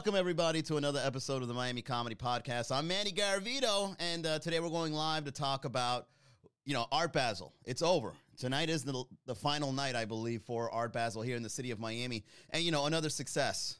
Welcome, 0.00 0.16
everybody, 0.16 0.62
to 0.62 0.78
another 0.78 1.02
episode 1.04 1.42
of 1.42 1.48
the 1.48 1.52
Miami 1.52 1.82
Comedy 1.82 2.16
Podcast. 2.16 2.74
I'm 2.74 2.88
Manny 2.88 3.12
Garavito, 3.12 3.94
and 4.00 4.24
uh, 4.24 4.38
today 4.38 4.58
we're 4.58 4.70
going 4.70 4.94
live 4.94 5.26
to 5.26 5.30
talk 5.30 5.66
about, 5.66 6.06
you 6.64 6.72
know, 6.72 6.86
Art 6.90 7.12
Basel. 7.12 7.52
It's 7.66 7.82
over. 7.82 8.14
Tonight 8.38 8.70
is 8.70 8.82
the, 8.82 9.04
the 9.26 9.34
final 9.34 9.72
night, 9.72 9.96
I 9.96 10.06
believe, 10.06 10.40
for 10.40 10.70
Art 10.70 10.94
Basel 10.94 11.20
here 11.20 11.36
in 11.36 11.42
the 11.42 11.50
city 11.50 11.70
of 11.70 11.78
Miami. 11.78 12.24
And, 12.48 12.62
you 12.62 12.72
know, 12.72 12.86
another 12.86 13.10
success. 13.10 13.76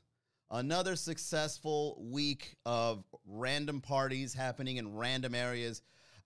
Another 0.50 0.94
successful 0.94 1.96
week 1.98 2.54
of 2.66 3.02
random 3.26 3.80
parties 3.80 4.34
happening 4.34 4.76
in 4.76 4.94
random 4.94 5.34
areas. 5.34 5.80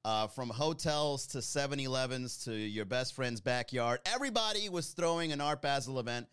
Uh, 0.05 0.27
from 0.27 0.51
hotels 0.51 1.29
to 1.29 1.41
7 1.41 1.79
Elevens 1.79 2.45
to 2.45 2.53
your 2.53 2.85
best 2.85 3.15
friend's 3.15 3.41
backyard. 3.41 4.01
Everybody 4.13 4.69
was 4.69 4.89
throwing 4.89 5.31
an 5.31 5.41
Art 5.41 5.63
Basel 5.63 6.01
event. 6.01 6.27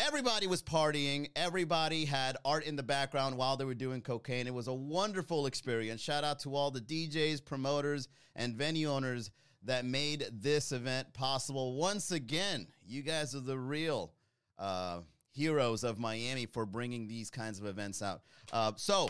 Everybody 0.00 0.48
was 0.48 0.60
partying. 0.60 1.30
Everybody 1.36 2.04
had 2.04 2.36
art 2.44 2.64
in 2.64 2.74
the 2.74 2.82
background 2.82 3.36
while 3.36 3.56
they 3.56 3.64
were 3.64 3.74
doing 3.74 4.00
cocaine. 4.00 4.48
It 4.48 4.54
was 4.54 4.66
a 4.66 4.74
wonderful 4.74 5.46
experience. 5.46 6.00
Shout 6.00 6.24
out 6.24 6.40
to 6.40 6.56
all 6.56 6.72
the 6.72 6.80
DJs, 6.80 7.44
promoters, 7.44 8.08
and 8.34 8.56
venue 8.56 8.90
owners 8.90 9.30
that 9.62 9.84
made 9.84 10.26
this 10.32 10.72
event 10.72 11.12
possible. 11.14 11.76
Once 11.76 12.10
again, 12.10 12.66
you 12.84 13.02
guys 13.02 13.36
are 13.36 13.40
the 13.40 13.56
real 13.56 14.12
uh, 14.58 14.98
heroes 15.30 15.84
of 15.84 16.00
Miami 16.00 16.46
for 16.46 16.66
bringing 16.66 17.06
these 17.06 17.30
kinds 17.30 17.60
of 17.60 17.66
events 17.66 18.02
out. 18.02 18.22
Uh, 18.52 18.72
so, 18.74 19.08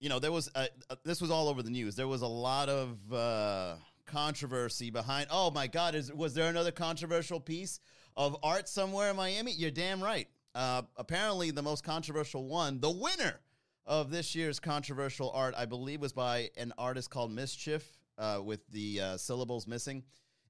you 0.00 0.08
know, 0.08 0.18
there 0.18 0.32
was 0.32 0.50
a, 0.54 0.68
uh, 0.88 0.96
this 1.04 1.20
was 1.20 1.30
all 1.30 1.48
over 1.48 1.62
the 1.62 1.70
news. 1.70 1.96
There 1.96 2.08
was 2.08 2.22
a 2.22 2.26
lot 2.26 2.70
of 2.70 3.12
uh, 3.12 3.74
controversy 4.06 4.88
behind. 4.90 5.26
Oh 5.30 5.50
my 5.50 5.66
God, 5.66 5.94
is 5.94 6.10
was 6.10 6.32
there 6.32 6.48
another 6.48 6.72
controversial 6.72 7.40
piece 7.40 7.78
of 8.18 8.36
art 8.42 8.68
somewhere 8.68 9.10
in 9.10 9.16
Miami? 9.16 9.52
You're 9.52 9.70
damn 9.70 10.02
right. 10.02 10.28
Uh, 10.54 10.82
apparently, 10.96 11.52
the 11.52 11.62
most 11.62 11.84
controversial 11.84 12.44
one, 12.44 12.80
the 12.80 12.90
winner 12.90 13.40
of 13.86 14.10
this 14.10 14.34
year's 14.34 14.60
controversial 14.60 15.30
art, 15.30 15.54
I 15.56 15.64
believe, 15.64 16.02
was 16.02 16.12
by 16.12 16.50
an 16.58 16.74
artist 16.76 17.10
called 17.10 17.30
Mischief 17.30 17.96
uh, 18.18 18.40
with 18.44 18.60
the 18.70 19.00
uh, 19.00 19.16
syllables 19.16 19.66
missing. 19.66 20.02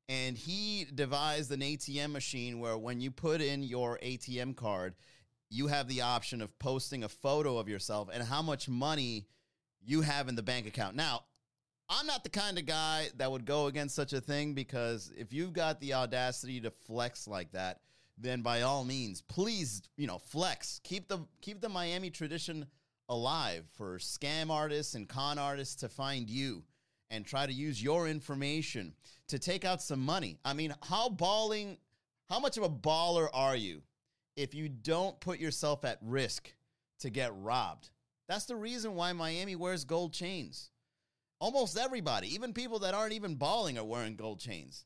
And 0.09 0.37
he 0.37 0.87
devised 0.95 1.53
an 1.53 1.61
ATM 1.61 2.11
machine 2.13 2.59
where 2.59 2.79
when 2.79 3.01
you 3.01 3.11
put 3.11 3.43
in 3.43 3.63
your 3.63 3.99
ATM 4.03 4.57
card, 4.57 4.95
you 5.51 5.67
have 5.67 5.87
the 5.89 6.01
option 6.01 6.41
of 6.41 6.59
posting 6.59 7.05
a 7.05 7.09
photo 7.09 7.59
of 7.59 7.69
yourself 7.69 8.09
and 8.13 8.23
how 8.23 8.41
much 8.41 8.69
money 8.69 9.27
you 9.85 10.01
have 10.01 10.29
in 10.29 10.35
the 10.35 10.43
bank 10.43 10.67
account. 10.67 10.97
Now, 10.97 11.25
I'm 11.91 12.07
not 12.07 12.23
the 12.23 12.31
kind 12.31 12.59
of 12.59 12.67
guy 12.67 13.09
that 13.17 13.31
would 13.31 13.47
go 13.47 13.67
against 13.67 13.95
such 13.95 14.13
a 14.13 14.21
thing 14.21 14.53
because 14.53 15.11
if 15.17 15.33
you've 15.33 15.55
got 15.55 15.81
the 15.81 15.95
audacity 15.95 16.61
to 16.61 16.71
flex 16.71 17.27
like 17.27 17.53
that, 17.53 17.81
then 18.19 18.43
by 18.43 18.63
all 18.63 18.85
means, 18.85 19.23
please, 19.23 19.83
you 19.97 20.07
know, 20.07 20.19
flex. 20.19 20.81
Keep 20.85 21.09
the 21.09 21.21
keep 21.41 21.61
the 21.61 21.69
Miami 21.69 22.11
tradition 22.11 22.67
alive 23.09 23.65
for 23.73 23.99
scam 23.99 24.51
artists 24.51 24.95
and 24.95 25.09
con 25.09 25.39
artists 25.39 25.77
to 25.77 25.89
find 25.89 26.29
you 26.29 26.63
and 27.11 27.25
try 27.25 27.47
to 27.47 27.53
use 27.53 27.83
your 27.83 28.07
information 28.07 28.93
to 29.29 29.39
take 29.39 29.65
out 29.65 29.81
some 29.81 30.05
money. 30.05 30.39
I 30.45 30.53
mean, 30.53 30.75
how 30.83 31.09
balling 31.09 31.79
how 32.29 32.39
much 32.39 32.59
of 32.59 32.65
a 32.65 32.69
baller 32.69 33.29
are 33.33 33.57
you 33.57 33.81
if 34.37 34.55
you 34.55 34.69
don't 34.69 35.19
put 35.21 35.39
yourself 35.39 35.87
at 35.87 35.99
risk 36.03 36.53
to 37.01 37.09
get 37.09 37.33
robbed? 37.35 37.89
That's 38.29 38.45
the 38.45 38.57
reason 38.57 38.95
why 38.95 39.15
Miami 39.15 39.57
wears 39.57 39.85
gold 39.85 40.13
chains. 40.13 40.71
Almost 41.41 41.79
everybody, 41.79 42.35
even 42.35 42.53
people 42.53 42.81
that 42.81 42.95
aren't 42.95 43.13
even 43.13 43.37
balling, 43.37 43.79
are 43.79 43.85
wearing 43.85 44.17
gold 44.17 44.41
chains. 44.41 44.85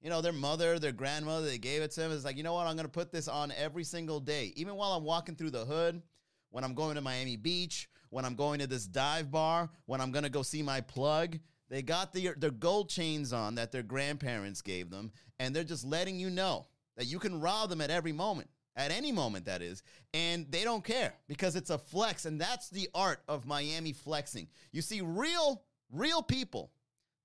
You 0.00 0.08
know, 0.08 0.22
their 0.22 0.32
mother, 0.32 0.78
their 0.78 0.92
grandmother, 0.92 1.46
they 1.46 1.58
gave 1.58 1.82
it 1.82 1.90
to 1.92 2.00
them. 2.00 2.12
It's 2.12 2.24
like, 2.24 2.38
you 2.38 2.42
know 2.42 2.54
what? 2.54 2.66
I'm 2.66 2.74
going 2.74 2.86
to 2.86 2.90
put 2.90 3.12
this 3.12 3.28
on 3.28 3.52
every 3.52 3.84
single 3.84 4.18
day. 4.18 4.52
Even 4.56 4.76
while 4.76 4.92
I'm 4.92 5.04
walking 5.04 5.34
through 5.34 5.50
the 5.50 5.66
hood, 5.66 6.00
when 6.48 6.64
I'm 6.64 6.74
going 6.74 6.94
to 6.94 7.02
Miami 7.02 7.36
Beach, 7.36 7.88
when 8.08 8.24
I'm 8.24 8.34
going 8.34 8.60
to 8.60 8.66
this 8.66 8.86
dive 8.86 9.30
bar, 9.30 9.68
when 9.84 10.00
I'm 10.00 10.10
going 10.10 10.24
to 10.24 10.30
go 10.30 10.42
see 10.42 10.62
my 10.62 10.80
plug, 10.80 11.38
they 11.68 11.82
got 11.82 12.14
the, 12.14 12.30
their 12.38 12.50
gold 12.50 12.88
chains 12.88 13.34
on 13.34 13.56
that 13.56 13.70
their 13.70 13.82
grandparents 13.82 14.62
gave 14.62 14.90
them. 14.90 15.12
And 15.38 15.54
they're 15.54 15.64
just 15.64 15.84
letting 15.84 16.18
you 16.18 16.30
know 16.30 16.66
that 16.96 17.06
you 17.06 17.18
can 17.18 17.40
rob 17.40 17.68
them 17.68 17.82
at 17.82 17.90
every 17.90 18.12
moment 18.12 18.48
at 18.76 18.92
any 18.92 19.10
moment 19.10 19.44
that 19.46 19.62
is 19.62 19.82
and 20.14 20.46
they 20.50 20.62
don't 20.62 20.84
care 20.84 21.12
because 21.26 21.56
it's 21.56 21.70
a 21.70 21.78
flex 21.78 22.24
and 22.24 22.40
that's 22.40 22.70
the 22.70 22.88
art 22.94 23.20
of 23.28 23.44
miami 23.44 23.92
flexing 23.92 24.46
you 24.70 24.80
see 24.80 25.00
real 25.00 25.62
real 25.92 26.22
people 26.22 26.70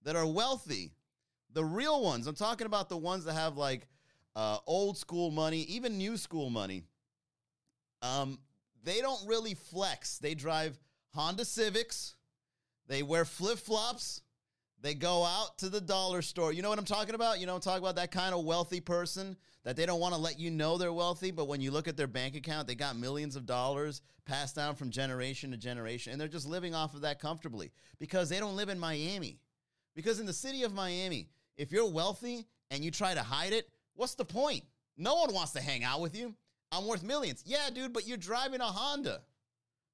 that 0.04 0.16
are 0.16 0.26
wealthy 0.26 0.92
the 1.54 1.64
real 1.64 2.04
ones 2.04 2.28
i'm 2.28 2.36
talking 2.36 2.68
about 2.68 2.90
the 2.90 2.98
ones 2.98 3.26
that 3.26 3.34
have 3.34 3.58
like 3.58 3.88
uh, 4.36 4.58
old 4.68 4.98
school 4.98 5.32
money 5.32 5.62
even 5.62 5.98
new 5.98 6.18
school 6.18 6.50
money 6.50 6.84
um, 8.02 8.38
they 8.84 9.00
don't 9.02 9.26
really 9.28 9.54
flex 9.54 10.18
they 10.18 10.36
drive 10.36 10.78
honda 11.14 11.46
civics 11.46 12.16
they 12.88 13.02
wear 13.02 13.24
flip-flops 13.24 14.22
they 14.86 14.94
go 14.94 15.24
out 15.26 15.58
to 15.58 15.70
the 15.70 15.82
dollar 15.82 16.22
store. 16.22 16.54
You 16.54 16.62
know 16.62 16.70
what 16.70 16.78
I'm 16.78 16.86
talking 16.86 17.16
about? 17.16 17.40
You 17.40 17.48
know, 17.48 17.56
I'm 17.56 17.62
talking 17.62 17.82
about 17.82 17.96
that 17.96 18.12
kind 18.12 18.36
of 18.36 18.46
wealthy 18.46 18.80
person 18.80 19.36
that 19.66 19.76
they 19.76 19.86
don't 19.86 20.00
want 20.00 20.14
to 20.14 20.22
let 20.22 20.40
you 20.40 20.52
know 20.52 20.78
they're 20.78 20.94
wealthy, 20.94 21.32
but 21.32 21.48
when 21.48 21.60
you 21.60 21.72
look 21.72 21.88
at 21.88 21.98
their 21.98 22.08
bank 22.08 22.36
account, 22.36 22.68
they 22.68 22.76
got 22.76 22.96
millions 22.96 23.36
of 23.36 23.48
dollars 23.48 24.02
passed 24.26 24.56
down 24.56 24.76
from 24.76 24.92
generation 24.92 25.52
to 25.52 25.58
generation, 25.58 26.12
and 26.12 26.22
they're 26.22 26.28
just 26.28 26.48
living 26.48 26.74
off 26.74 26.94
of 26.94 27.02
that 27.02 27.20
comfortably 27.20 27.72
because 28.00 28.30
they 28.30 28.40
don't 28.40 28.56
live 28.56 28.70
in 28.70 28.80
Miami. 28.80 29.40
Because 29.96 30.20
in 30.20 30.28
the 30.28 30.34
city 30.34 30.64
of 30.64 30.74
Miami, 30.74 31.30
if 31.58 31.72
you're 31.72 31.90
wealthy 31.90 32.46
and 32.70 32.84
you 32.84 32.92
try 32.92 33.14
to 33.16 33.24
hide 33.24 33.54
it, 33.54 33.68
what's 33.96 34.16
the 34.16 34.24
point? 34.24 34.64
No 34.98 35.16
one 35.16 35.34
wants 35.34 35.54
to 35.54 35.62
hang 35.62 35.84
out 35.84 36.00
with 36.00 36.16
you. 36.16 36.36
I'm 36.72 36.86
worth 36.86 37.04
millions. 37.04 37.44
Yeah, 37.46 37.70
dude, 37.74 37.94
but 37.94 38.08
you're 38.08 38.18
driving 38.18 38.62
a 38.62 38.66
Honda. 38.66 39.22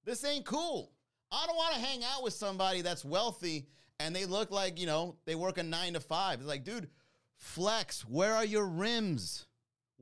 This 0.03 0.26
ain't 0.26 0.46
cool. 0.46 0.92
I 1.32 1.46
don't 1.48 1.56
want 1.56 1.76
to 1.76 1.82
hang 1.82 2.03
out 2.03 2.24
with 2.24 2.34
somebody 2.34 2.82
that's 2.82 3.06
wealthy 3.06 3.68
and 4.00 4.16
they 4.16 4.26
look 4.26 4.52
like, 4.52 4.80
you 4.80 4.86
know, 4.86 5.16
they 5.26 5.36
work 5.36 5.58
a 5.58 5.64
nine 5.64 5.94
to 5.94 6.00
five. 6.00 6.40
It's 6.40 6.48
like, 6.48 6.64
dude, 6.64 6.90
flex, 7.38 8.02
where 8.02 8.34
are 8.34 8.44
your 8.44 8.66
rims? 8.66 9.46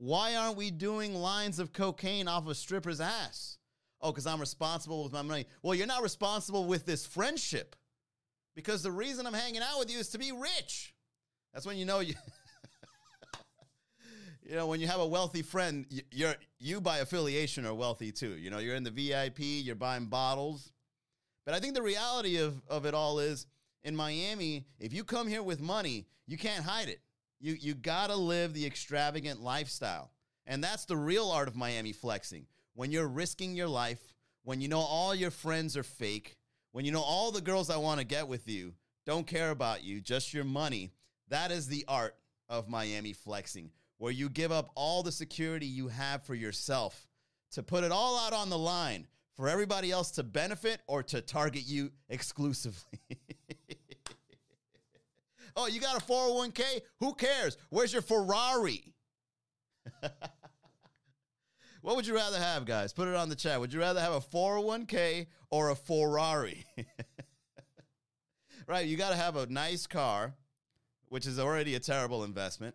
Why 0.00 0.34
aren't 0.34 0.56
we 0.56 0.70
doing 0.70 1.14
lines 1.14 1.58
of 1.58 1.74
cocaine 1.74 2.26
off 2.26 2.48
a 2.48 2.54
stripper's 2.54 3.02
ass? 3.02 3.58
Oh, 4.00 4.10
because 4.10 4.26
I'm 4.26 4.40
responsible 4.40 5.04
with 5.04 5.12
my 5.12 5.20
money. 5.20 5.44
Well, 5.62 5.74
you're 5.74 5.86
not 5.86 6.02
responsible 6.02 6.64
with 6.64 6.86
this 6.86 7.04
friendship 7.04 7.76
because 8.56 8.82
the 8.82 8.90
reason 8.90 9.26
I'm 9.26 9.34
hanging 9.34 9.60
out 9.60 9.78
with 9.78 9.92
you 9.92 9.98
is 9.98 10.08
to 10.10 10.18
be 10.18 10.32
rich. 10.32 10.94
That's 11.52 11.66
when 11.66 11.76
you 11.76 11.84
know 11.84 12.00
you. 12.00 12.14
you 14.42 14.54
know, 14.54 14.68
when 14.68 14.80
you 14.80 14.86
have 14.86 15.00
a 15.00 15.06
wealthy 15.06 15.42
friend, 15.42 15.84
you're 16.10 16.34
you 16.58 16.80
by 16.80 17.00
affiliation 17.00 17.66
are 17.66 17.74
wealthy 17.74 18.10
too. 18.10 18.38
You 18.38 18.48
know, 18.48 18.56
you're 18.58 18.76
in 18.76 18.84
the 18.84 18.90
VIP, 18.90 19.40
you're 19.40 19.74
buying 19.74 20.06
bottles. 20.06 20.72
But 21.44 21.54
I 21.54 21.60
think 21.60 21.74
the 21.74 21.82
reality 21.82 22.38
of, 22.38 22.62
of 22.68 22.86
it 22.86 22.94
all 22.94 23.18
is 23.18 23.46
in 23.84 23.94
Miami, 23.94 24.64
if 24.78 24.94
you 24.94 25.04
come 25.04 25.28
here 25.28 25.42
with 25.42 25.60
money, 25.60 26.06
you 26.26 26.38
can't 26.38 26.64
hide 26.64 26.88
it. 26.88 27.02
You 27.40 27.56
you 27.58 27.74
gotta 27.74 28.16
live 28.16 28.52
the 28.52 28.66
extravagant 28.66 29.40
lifestyle. 29.40 30.12
And 30.46 30.62
that's 30.62 30.84
the 30.84 30.96
real 30.96 31.30
art 31.30 31.48
of 31.48 31.56
Miami 31.56 31.92
flexing. 31.92 32.46
When 32.74 32.92
you're 32.92 33.08
risking 33.08 33.54
your 33.54 33.68
life, 33.68 34.14
when 34.42 34.60
you 34.60 34.68
know 34.68 34.80
all 34.80 35.14
your 35.14 35.30
friends 35.30 35.76
are 35.76 35.82
fake, 35.82 36.36
when 36.72 36.84
you 36.84 36.92
know 36.92 37.02
all 37.02 37.30
the 37.30 37.40
girls 37.40 37.68
that 37.68 37.80
want 37.80 38.00
to 38.00 38.06
get 38.06 38.28
with 38.28 38.48
you 38.48 38.74
don't 39.06 39.26
care 39.26 39.50
about 39.50 39.82
you, 39.82 40.00
just 40.00 40.34
your 40.34 40.44
money, 40.44 40.92
that 41.28 41.50
is 41.50 41.66
the 41.66 41.84
art 41.88 42.14
of 42.48 42.68
Miami 42.68 43.12
flexing, 43.12 43.70
where 43.98 44.12
you 44.12 44.28
give 44.28 44.52
up 44.52 44.70
all 44.74 45.02
the 45.02 45.12
security 45.12 45.66
you 45.66 45.88
have 45.88 46.24
for 46.24 46.34
yourself 46.34 47.08
to 47.52 47.62
put 47.62 47.84
it 47.84 47.92
all 47.92 48.18
out 48.18 48.32
on 48.32 48.50
the 48.50 48.58
line 48.58 49.06
for 49.36 49.48
everybody 49.48 49.90
else 49.90 50.10
to 50.12 50.22
benefit 50.22 50.80
or 50.86 51.02
to 51.02 51.20
target 51.20 51.62
you 51.66 51.90
exclusively. 52.08 53.00
oh, 55.60 55.66
you 55.66 55.80
got 55.80 55.96
a 55.96 56.04
401k? 56.04 56.62
Who 57.00 57.14
cares? 57.14 57.56
Where's 57.68 57.92
your 57.92 58.02
Ferrari? 58.02 58.94
what 61.82 61.96
would 61.96 62.06
you 62.06 62.14
rather 62.14 62.38
have, 62.38 62.64
guys? 62.64 62.92
Put 62.92 63.08
it 63.08 63.14
on 63.14 63.28
the 63.28 63.34
chat. 63.34 63.60
Would 63.60 63.72
you 63.72 63.80
rather 63.80 64.00
have 64.00 64.12
a 64.12 64.20
401k 64.20 65.26
or 65.50 65.70
a 65.70 65.76
Ferrari? 65.76 66.64
right, 68.66 68.86
you 68.86 68.96
got 68.96 69.10
to 69.10 69.16
have 69.16 69.36
a 69.36 69.46
nice 69.46 69.86
car, 69.86 70.34
which 71.08 71.26
is 71.26 71.38
already 71.38 71.74
a 71.74 71.80
terrible 71.80 72.24
investment. 72.24 72.74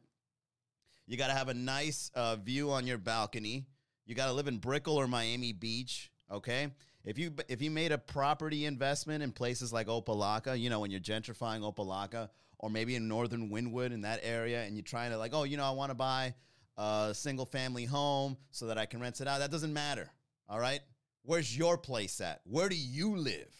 You 1.07 1.17
got 1.17 1.27
to 1.27 1.33
have 1.33 1.49
a 1.49 1.53
nice 1.53 2.11
uh, 2.15 2.35
view 2.35 2.71
on 2.71 2.87
your 2.87 2.97
balcony. 2.97 3.65
You 4.05 4.15
got 4.15 4.27
to 4.27 4.33
live 4.33 4.47
in 4.47 4.57
Brickell 4.57 4.97
or 4.97 5.07
Miami 5.07 5.53
Beach. 5.53 6.11
Okay. 6.31 6.69
If 7.03 7.19
you 7.19 7.33
if 7.47 7.61
you 7.61 7.69
made 7.69 7.91
a 7.91 7.99
property 7.99 8.65
investment 8.65 9.21
in 9.21 9.31
places 9.31 9.71
like 9.71 9.87
Opa-locka, 9.87 10.59
you 10.59 10.71
know, 10.71 10.79
when 10.79 10.89
you're 10.89 10.99
gentrifying 10.99 11.61
Opa-locka, 11.61 12.29
or 12.59 12.69
maybe 12.69 12.95
in 12.95 13.07
northern 13.07 13.49
Wynwood 13.49 13.91
in 13.91 14.01
that 14.01 14.19
area, 14.23 14.63
and 14.63 14.75
you're 14.75 14.83
trying 14.83 15.11
to 15.11 15.17
like, 15.17 15.33
oh, 15.33 15.43
you 15.43 15.57
know, 15.57 15.65
I 15.65 15.71
want 15.71 15.91
to 15.91 15.95
buy 15.95 16.33
a 16.77 17.11
single 17.13 17.45
family 17.45 17.85
home 17.85 18.37
so 18.51 18.67
that 18.67 18.77
I 18.77 18.85
can 18.85 18.99
rent 18.99 19.21
it 19.21 19.27
out. 19.27 19.39
That 19.39 19.51
doesn't 19.51 19.73
matter. 19.73 20.09
All 20.49 20.59
right. 20.59 20.81
Where's 21.23 21.57
your 21.57 21.77
place 21.77 22.21
at? 22.21 22.41
Where 22.43 22.69
do 22.69 22.75
you 22.75 23.17
live? 23.17 23.51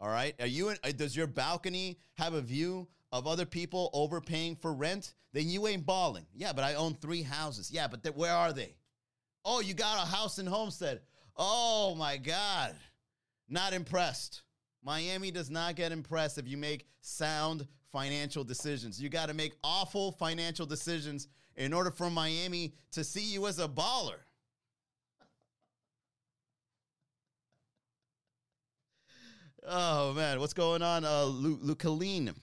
All 0.00 0.08
right. 0.08 0.34
Are 0.40 0.46
you? 0.46 0.70
In, 0.70 0.76
uh, 0.84 0.92
does 0.92 1.16
your 1.16 1.26
balcony 1.26 1.98
have 2.14 2.34
a 2.34 2.40
view 2.40 2.88
of 3.12 3.26
other 3.26 3.46
people 3.46 3.90
overpaying 3.92 4.56
for 4.56 4.72
rent? 4.72 5.14
Then 5.32 5.48
you 5.48 5.66
ain't 5.66 5.86
balling. 5.86 6.26
Yeah, 6.34 6.52
but 6.52 6.64
I 6.64 6.74
own 6.74 6.94
three 6.94 7.22
houses. 7.22 7.70
Yeah, 7.70 7.88
but 7.88 8.02
th- 8.02 8.14
where 8.14 8.34
are 8.34 8.52
they? 8.52 8.74
Oh, 9.44 9.60
you 9.60 9.74
got 9.74 10.02
a 10.02 10.06
house 10.06 10.38
in 10.38 10.46
Homestead. 10.46 11.00
Oh 11.36 11.94
my 11.96 12.16
God. 12.16 12.76
Not 13.48 13.72
impressed. 13.72 14.42
Miami 14.84 15.30
does 15.30 15.50
not 15.50 15.76
get 15.76 15.92
impressed 15.92 16.38
if 16.38 16.48
you 16.48 16.56
make 16.56 16.86
sound 17.00 17.66
financial 17.92 18.42
decisions. 18.42 19.00
You 19.00 19.08
got 19.08 19.28
to 19.28 19.34
make 19.34 19.52
awful 19.62 20.12
financial 20.12 20.66
decisions 20.66 21.28
in 21.56 21.72
order 21.72 21.90
for 21.90 22.10
Miami 22.10 22.74
to 22.92 23.04
see 23.04 23.24
you 23.24 23.46
as 23.46 23.58
a 23.58 23.68
baller. 23.68 24.20
Oh 29.64 30.12
man, 30.14 30.40
what's 30.40 30.54
going 30.54 30.82
on? 30.82 31.04
Uh, 31.04 31.26
Lucaline, 31.26 32.34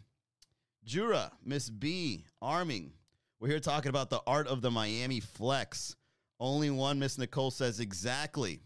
Jura, 0.86 1.32
Miss 1.44 1.70
B, 1.70 2.24
Arming. 2.42 2.94
We're 3.40 3.50
here 3.50 3.60
talking 3.60 3.90
about 3.90 4.10
the 4.10 4.22
art 4.26 4.48
of 4.48 4.62
the 4.62 4.72
Miami 4.72 5.20
flex. 5.20 5.96
Only 6.40 6.70
one, 6.70 7.00
Miss 7.00 7.18
Nicole 7.18 7.52
says 7.52 7.82
exactly. 7.82 8.62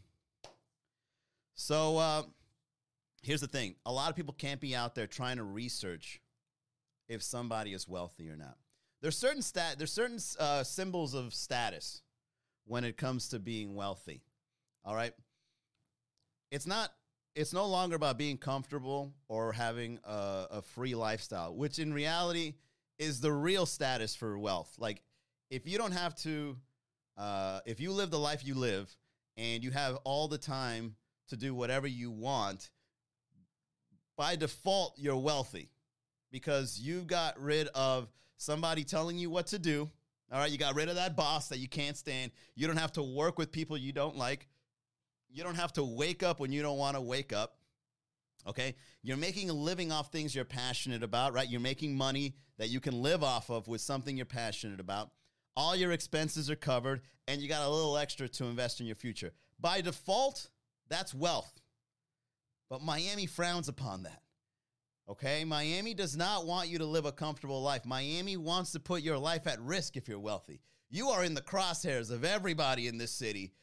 So 1.56 1.97
uh, 1.97 2.24
here's 3.24 3.41
the 3.41 3.47
thing: 3.47 3.75
a 3.88 3.91
lot 3.91 4.12
of 4.12 4.15
people 4.15 4.36
can't 4.38 4.62
be 4.62 4.75
out 4.75 4.94
there 4.94 5.07
trying 5.07 5.38
to 5.38 5.44
research 5.44 6.21
if 7.07 7.21
somebody 7.21 7.73
is 7.73 7.88
wealthy 7.88 8.29
or 8.29 8.35
not. 8.35 8.57
There's 9.01 9.17
certain 9.17 9.41
stat. 9.41 9.75
There's 9.77 9.91
certain 9.91 10.19
uh, 10.39 10.63
symbols 10.63 11.13
of 11.13 11.33
status 11.33 12.01
when 12.65 12.83
it 12.83 12.95
comes 12.95 13.29
to 13.29 13.39
being 13.39 13.75
wealthy. 13.75 14.21
All 14.85 14.95
right. 14.95 15.13
It's 16.51 16.65
not 16.67 16.91
it's 17.35 17.53
no 17.53 17.65
longer 17.65 17.95
about 17.95 18.17
being 18.17 18.38
comfortable 18.38 19.13
or 19.27 19.53
having 19.53 20.00
a, 20.03 20.47
a, 20.51 20.61
free 20.61 20.94
lifestyle, 20.94 21.55
which 21.55 21.79
in 21.79 21.91
reality 21.91 22.53
is 23.00 23.19
the 23.19 23.31
real 23.31 23.65
status 23.65 24.15
for 24.15 24.38
wealth. 24.38 24.71
Like, 24.77 25.01
if 25.50 25.67
you 25.67 25.79
don't 25.79 25.94
have 25.94 26.15
to, 26.17 26.55
uh, 27.17 27.61
if 27.65 27.79
you 27.79 27.91
live 27.91 28.11
the 28.11 28.19
life 28.19 28.45
you 28.45 28.53
live 28.53 28.95
and 29.35 29.63
you 29.63 29.71
have 29.71 29.97
all 30.03 30.27
the 30.27 30.38
time 30.38 30.95
to 31.29 31.35
do 31.35 31.55
whatever 31.55 31.88
you 31.88 32.11
want, 32.11 32.69
by 34.15 34.35
default, 34.35 34.94
you're 34.97 35.17
wealthy 35.17 35.69
because 36.33 36.80
you 36.80 37.03
got 37.03 37.39
rid 37.39 37.68
of 37.69 38.09
somebody 38.38 38.83
telling 38.83 39.19
you 39.19 39.30
what 39.30 39.47
to 39.47 39.59
do. 39.59 39.89
All 40.31 40.39
right, 40.39 40.51
you 40.51 40.57
got 40.57 40.74
rid 40.74 40.89
of 40.89 40.95
that 40.95 41.15
boss 41.15 41.47
that 41.50 41.59
you 41.59 41.68
can't 41.68 41.95
stand. 41.95 42.31
You 42.56 42.65
don't 42.65 42.77
have 42.77 42.91
to 42.94 43.03
work 43.03 43.38
with 43.38 43.51
people 43.51 43.77
you 43.77 43.94
don't 43.94 44.18
like. 44.18 44.47
You 45.31 45.44
don't 45.44 45.56
have 45.56 45.74
to 45.74 45.83
wake 45.83 46.24
up 46.24 46.39
when 46.39 46.51
you 46.51 46.63
don't 46.63 46.80
want 46.80 46.95
to 46.97 47.01
wake 47.01 47.31
up. 47.31 47.57
Okay. 48.47 48.74
You're 49.03 49.15
making 49.15 49.51
a 49.51 49.53
living 49.53 49.91
off 49.91 50.12
things 50.12 50.33
you're 50.33 50.44
passionate 50.44 51.03
about, 51.03 51.33
right? 51.33 51.47
You're 51.47 51.62
making 51.62 51.95
money 51.95 52.33
that 52.57 52.69
you 52.69 52.79
can 52.79 53.03
live 53.03 53.24
off 53.24 53.51
of 53.51 53.68
with 53.68 53.81
something 53.81 54.18
you're 54.18 54.25
passionate 54.25 54.79
about. 54.79 55.12
All 55.56 55.75
your 55.75 55.91
expenses 55.91 56.50
are 56.50 56.56
covered, 56.56 57.01
and 57.27 57.41
you 57.41 57.47
got 57.47 57.62
a 57.62 57.69
little 57.69 57.95
extra 57.95 58.27
to 58.27 58.45
invest 58.45 58.79
in 58.79 58.88
your 58.88 58.95
future. 58.95 59.33
By 59.59 59.81
default, 59.81 60.50
that's 60.89 61.13
wealth. 61.13 61.62
But 62.71 62.81
Miami 62.81 63.27
frowns 63.27 63.68
upon 63.68 64.03
that. 64.03 64.22
Okay? 65.09 65.44
Miami 65.44 65.94
does 65.94 66.15
not 66.15 66.45
want 66.45 66.69
you 66.69 66.77
to 66.77 66.85
live 66.85 67.05
a 67.05 67.11
comfortable 67.11 67.61
life. 67.61 67.85
Miami 67.85 68.38
wants 68.38 68.71
to 68.71 68.79
put 68.79 69.01
your 69.01 69.17
life 69.17 69.47
at 69.47 69.59
risk 69.61 69.97
if 69.97 70.07
you're 70.07 70.19
wealthy. 70.19 70.61
You 70.89 71.09
are 71.09 71.23
in 71.23 71.33
the 71.33 71.41
crosshairs 71.41 72.11
of 72.11 72.23
everybody 72.23 72.88
in 72.88 72.97
this 72.97 73.11
city 73.11 73.53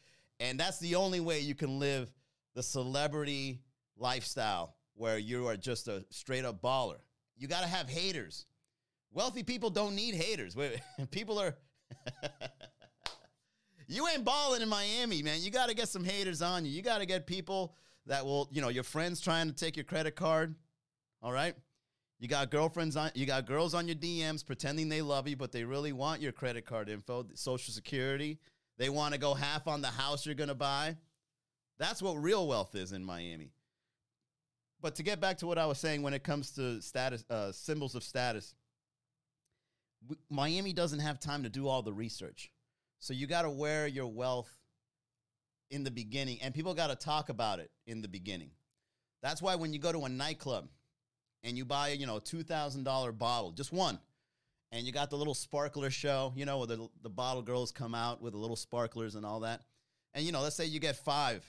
and 0.41 0.59
that's 0.59 0.79
the 0.79 0.97
only 0.97 1.21
way 1.21 1.41
you 1.41 1.55
can 1.55 1.79
live 1.79 2.11
the 2.55 2.63
celebrity 2.63 3.61
lifestyle 3.97 4.75
where 4.95 5.19
you 5.19 5.47
are 5.47 5.57
just 5.57 5.87
a 5.87 6.05
straight 6.11 6.47
up 6.47 6.63
baller. 6.63 6.97
You 7.37 7.47
got 7.47 7.61
to 7.61 7.69
have 7.69 7.89
haters. 7.89 8.47
Wealthy 9.13 9.43
people 9.43 9.71
don't 9.71 9.95
need 9.95 10.15
haters. 10.15 10.57
People 11.11 11.39
are. 11.39 11.57
you 13.87 14.09
ain't 14.09 14.25
balling 14.25 14.63
in 14.63 14.69
Miami, 14.69 15.23
man. 15.23 15.41
You 15.41 15.51
got 15.51 15.69
to 15.69 15.75
get 15.75 15.89
some 15.89 16.05
haters 16.05 16.43
on 16.43 16.65
you. 16.65 16.71
You 16.71 16.83
got 16.83 16.99
to 16.99 17.07
get 17.07 17.27
people 17.27 17.75
that 18.07 18.25
will, 18.25 18.49
you 18.51 18.63
know, 18.63 18.69
your 18.69 18.85
friends 18.85 19.21
trying 19.21 19.49
to 19.49 19.55
take 19.55 19.77
your 19.77 19.85
credit 19.85 20.17
card. 20.17 20.55
All 21.23 21.33
right. 21.33 21.55
You 22.19 22.29
got 22.29 22.51
girlfriends 22.51 22.97
on, 22.97 23.11
you 23.15 23.25
got 23.25 23.47
girls 23.47 23.75
on 23.75 23.89
your 23.89 23.97
DMs 23.97 24.45
pretending 24.45 24.89
they 24.89 25.01
love 25.01 25.27
you, 25.27 25.37
but 25.37 25.53
they 25.53 25.65
really 25.65 25.93
want 25.93 26.21
your 26.21 26.33
credit 26.33 26.67
card 26.67 26.89
info, 26.89 27.27
social 27.35 27.73
security, 27.73 28.39
they 28.77 28.89
want 28.89 29.13
to 29.13 29.21
go 29.21 29.35
half 29.35 29.67
on 29.67 29.83
the 29.83 29.89
house 29.89 30.25
you're 30.25 30.35
to 30.35 30.55
buy. 30.55 30.97
That's 31.79 32.01
what 32.01 32.13
real 32.13 32.47
wealth 32.47 32.75
is 32.75 32.93
in 32.93 33.05
Miami. 33.05 33.53
But 34.81 34.95
to 34.97 35.03
get 35.03 35.21
back 35.21 35.39
to 35.39 35.47
what 35.47 35.59
I 35.59 35.67
was 35.67 35.79
saying 35.79 36.03
when 36.03 36.15
it 36.15 36.23
comes 36.23 36.53
to 36.53 36.81
status, 36.81 37.25
uh, 37.29 37.53
symbols 37.53 37.95
of 37.95 38.03
status, 38.03 38.55
Miami 40.31 40.73
doesn't 40.73 41.01
have 41.01 41.21
time 41.21 41.43
to 41.43 41.51
do 41.51 41.69
all 41.69 41.83
the 41.83 41.93
research. 41.93 42.51
So 43.01 43.13
you 43.13 43.27
got 43.27 43.43
to 43.43 43.51
wear 43.51 43.87
your 43.87 44.07
wealth 44.07 44.51
in 45.71 45.85
the 45.85 45.91
beginning, 45.91 46.39
and 46.43 46.55
people 46.55 46.73
got 46.73 46.89
to 46.89 46.97
talk 46.97 47.29
about 47.29 47.59
it 47.61 47.71
in 47.87 48.01
the 48.01 48.09
beginning. 48.09 48.51
That's 49.23 49.43
why 49.43 49.57
when 49.57 49.73
you 49.73 49.79
go 49.79 49.93
to 49.93 50.05
a 50.05 50.09
nightclub 50.09 50.69
and 51.43 51.57
you 51.57 51.65
buy, 51.65 51.89
you 51.89 52.07
know, 52.07 52.17
a 52.17 52.21
two 52.21 52.43
thousand 52.43 52.85
dollar 52.85 53.13
bottle, 53.13 53.53
just 53.53 53.73
one, 53.73 53.99
and 54.73 54.87
you 54.87 54.93
got 54.93 55.11
the 55.11 55.17
little 55.17 55.35
sparkler 55.35 55.91
show, 55.91 56.33
you 56.37 56.45
know, 56.45 56.59
where 56.59 56.67
the, 56.67 56.89
the 57.03 57.11
bottle 57.11 57.43
girls 57.43 57.73
come 57.73 57.95
out 57.95 58.23
with 58.23 58.33
the 58.33 58.39
little 58.39 58.57
sparklers 58.57 59.17
and 59.17 59.27
all 59.27 59.41
that. 59.41 59.63
And, 60.15 60.25
you 60.25 60.33
know, 60.33 60.41
let's 60.43 60.57
say 60.57 60.67
you 60.67 60.81
get 60.81 60.97
five. 60.97 61.45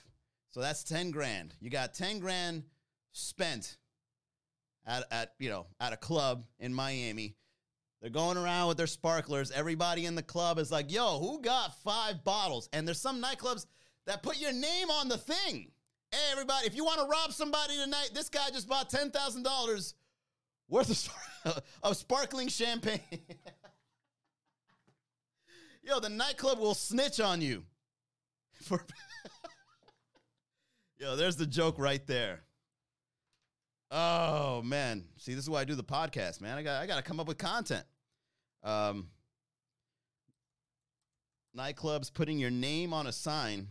So 0.50 0.60
that's 0.60 0.82
10 0.84 1.10
grand. 1.10 1.54
You 1.60 1.70
got 1.70 1.94
10 1.94 2.18
grand 2.18 2.64
spent 3.12 3.76
at, 4.86 5.04
at, 5.10 5.34
you 5.38 5.50
know, 5.50 5.66
at 5.80 5.92
a 5.92 5.96
club 5.96 6.44
in 6.58 6.74
Miami. 6.74 7.36
They're 8.00 8.10
going 8.10 8.36
around 8.36 8.68
with 8.68 8.76
their 8.76 8.88
sparklers. 8.88 9.52
Everybody 9.52 10.06
in 10.06 10.16
the 10.16 10.22
club 10.22 10.58
is 10.58 10.72
like, 10.72 10.90
yo, 10.92 11.20
who 11.20 11.40
got 11.40 11.80
five 11.82 12.24
bottles? 12.24 12.68
And 12.72 12.86
there's 12.86 13.00
some 13.00 13.22
nightclubs 13.22 13.66
that 14.06 14.24
put 14.24 14.40
your 14.40 14.52
name 14.52 14.90
on 14.90 15.08
the 15.08 15.18
thing. 15.18 15.70
Hey, 16.12 16.18
everybody, 16.30 16.66
if 16.66 16.76
you 16.76 16.84
want 16.84 17.00
to 17.00 17.06
rob 17.06 17.32
somebody 17.32 17.74
tonight, 17.74 18.10
this 18.12 18.28
guy 18.28 18.50
just 18.52 18.68
bought 18.68 18.90
$10,000 18.90 19.94
worth 20.68 21.10
of, 21.46 21.62
of 21.82 21.96
sparkling 21.96 22.48
champagne. 22.48 23.00
Yo, 25.82 26.00
the 26.00 26.10
nightclub 26.10 26.58
will 26.58 26.74
snitch 26.74 27.18
on 27.18 27.40
you. 27.40 27.64
For 28.62 28.84
Yo, 30.98 31.16
there's 31.16 31.36
the 31.36 31.46
joke 31.46 31.78
right 31.78 32.06
there. 32.06 32.42
Oh 33.90 34.60
man, 34.62 35.06
see, 35.16 35.32
this 35.34 35.44
is 35.44 35.50
why 35.50 35.60
I 35.60 35.64
do 35.64 35.74
the 35.74 35.82
podcast, 35.82 36.40
man. 36.42 36.56
I 36.58 36.62
got 36.62 36.80
I 36.80 36.86
got 36.86 36.96
to 36.96 37.02
come 37.02 37.20
up 37.20 37.26
with 37.26 37.38
content. 37.38 37.84
Um, 38.62 39.08
nightclubs 41.56 42.12
putting 42.12 42.38
your 42.38 42.50
name 42.50 42.92
on 42.92 43.06
a 43.06 43.12
sign 43.12 43.68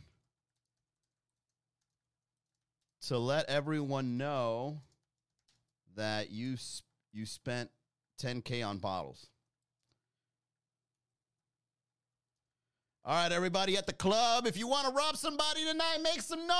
to 3.07 3.17
let 3.17 3.49
everyone 3.49 4.17
know 4.17 4.81
that 5.95 6.31
you 6.31 6.55
you 7.13 7.25
spent 7.25 7.69
10K 8.21 8.65
on 8.65 8.77
bottles. 8.77 9.27
All 13.03 13.15
right, 13.15 13.31
everybody 13.31 13.77
at 13.77 13.87
the 13.87 13.93
club, 13.93 14.45
if 14.45 14.55
you 14.55 14.67
want 14.67 14.87
to 14.87 14.93
rob 14.93 15.17
somebody 15.17 15.65
tonight, 15.65 15.97
make 16.03 16.21
some 16.21 16.45
noise. 16.45 16.51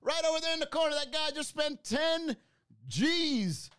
Right 0.00 0.24
over 0.26 0.40
there 0.40 0.54
in 0.54 0.60
the 0.60 0.66
corner, 0.66 0.94
that 0.94 1.12
guy 1.12 1.30
just 1.34 1.50
spent 1.50 1.84
10 1.84 2.34
G's 2.86 3.70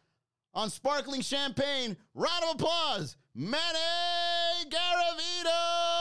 on 0.54 0.70
sparkling 0.70 1.22
champagne. 1.22 1.98
Round 2.14 2.44
of 2.44 2.56
applause, 2.56 3.18
Manny 3.34 4.70
Garavito. 4.70 5.99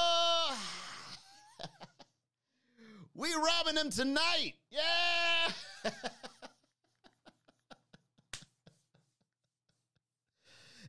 We 3.19 3.29
robbing 3.35 3.77
him 3.77 3.91
tonight. 3.91 4.55
Yeah. 4.71 5.91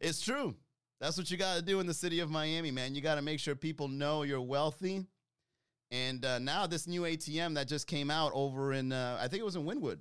It's 0.02 0.22
true. 0.22 0.56
That's 1.00 1.18
what 1.18 1.30
you 1.30 1.38
got 1.38 1.58
to 1.58 1.62
do 1.62 1.80
in 1.80 1.88
the 1.88 1.94
city 1.94 2.20
of 2.20 2.30
Miami, 2.30 2.72
man. 2.72 2.96
You 2.96 3.02
got 3.02 3.16
to 3.16 3.22
make 3.22 3.40
sure 3.40 3.56
people 3.56 3.88
know 3.88 4.24
you're 4.24 4.42
wealthy. 4.42 5.06
And 5.92 6.24
uh, 6.24 6.40
now 6.40 6.68
this 6.68 6.88
new 6.88 7.02
ATM 7.02 7.56
that 7.56 7.68
just 7.68 7.88
came 7.88 8.12
out 8.12 8.32
over 8.34 8.74
in, 8.74 8.92
uh, 8.92 9.18
I 9.20 9.28
think 9.28 9.42
it 9.42 9.46
was 9.46 9.56
in 9.56 9.66
Wynwood. 9.66 10.00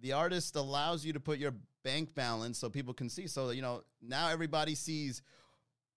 The 0.00 0.12
artist 0.12 0.56
allows 0.56 1.04
you 1.04 1.12
to 1.12 1.20
put 1.20 1.38
your 1.38 1.54
bank 1.82 2.14
balance 2.14 2.58
so 2.58 2.68
people 2.68 2.94
can 2.94 3.08
see. 3.08 3.26
So 3.26 3.50
you 3.50 3.62
know 3.62 3.82
now 4.00 4.28
everybody 4.28 4.74
sees. 4.74 5.22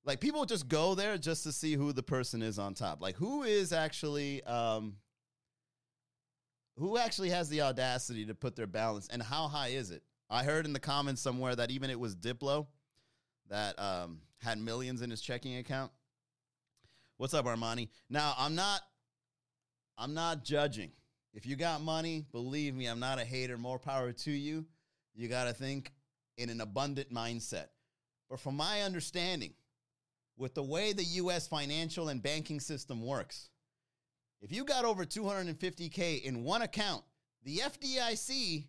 Like 0.06 0.20
people 0.20 0.46
just 0.46 0.68
go 0.68 0.96
there 0.96 1.18
just 1.18 1.44
to 1.44 1.52
see 1.52 1.76
who 1.76 1.94
the 1.94 2.04
person 2.04 2.42
is 2.42 2.60
on 2.60 2.74
top. 2.74 3.02
Like 3.02 3.16
who 3.16 3.44
is 3.44 3.72
actually, 3.72 4.44
um, 4.44 4.96
who 6.78 6.98
actually 6.98 7.30
has 7.30 7.50
the 7.50 7.62
audacity 7.62 8.26
to 8.26 8.36
put 8.36 8.56
their 8.56 8.68
balance, 8.68 9.08
and 9.10 9.22
how 9.22 9.48
high 9.48 9.70
is 9.70 9.92
it? 9.92 10.04
I 10.30 10.44
heard 10.44 10.66
in 10.66 10.74
the 10.74 10.80
comments 10.80 11.22
somewhere 11.22 11.56
that 11.56 11.72
even 11.72 11.90
it 11.90 12.00
was 12.00 12.16
Diplo 12.16 12.68
that 13.50 13.78
um, 13.80 14.20
had 14.40 14.58
millions 14.58 15.02
in 15.02 15.10
his 15.10 15.22
checking 15.22 15.58
account. 15.58 15.92
What's 17.18 17.34
up, 17.34 17.46
Armani? 17.46 17.90
Now, 18.10 18.34
I'm 18.38 18.56
not 18.56 18.82
I'm 19.98 20.14
not 20.14 20.44
judging. 20.44 20.92
If 21.34 21.46
you 21.46 21.56
got 21.56 21.82
money, 21.82 22.26
believe 22.32 22.76
me, 22.76 22.88
I'm 22.88 23.00
not 23.00 23.20
a 23.20 23.26
hater. 23.26 23.58
More 23.58 23.80
power 23.80 24.12
to 24.12 24.32
you. 24.32 24.66
You 25.14 25.28
got 25.28 25.46
to 25.46 25.54
think 25.54 25.92
in 26.38 26.50
an 26.50 26.62
abundant 26.62 27.14
mindset. 27.14 27.68
But 28.30 28.40
from 28.40 28.56
my 28.56 28.82
understanding, 28.82 29.54
with 30.38 30.56
the 30.56 30.64
way 30.64 30.94
the 30.94 31.04
US 31.04 31.48
financial 31.48 32.10
and 32.10 32.22
banking 32.22 32.60
system 32.60 33.06
works, 33.06 33.50
If 34.44 34.52
you 34.52 34.66
got 34.66 34.84
over 34.84 35.06
250K 35.06 36.22
in 36.24 36.44
one 36.44 36.64
account, 36.64 37.02
the 37.46 37.60
FDIC 37.60 38.66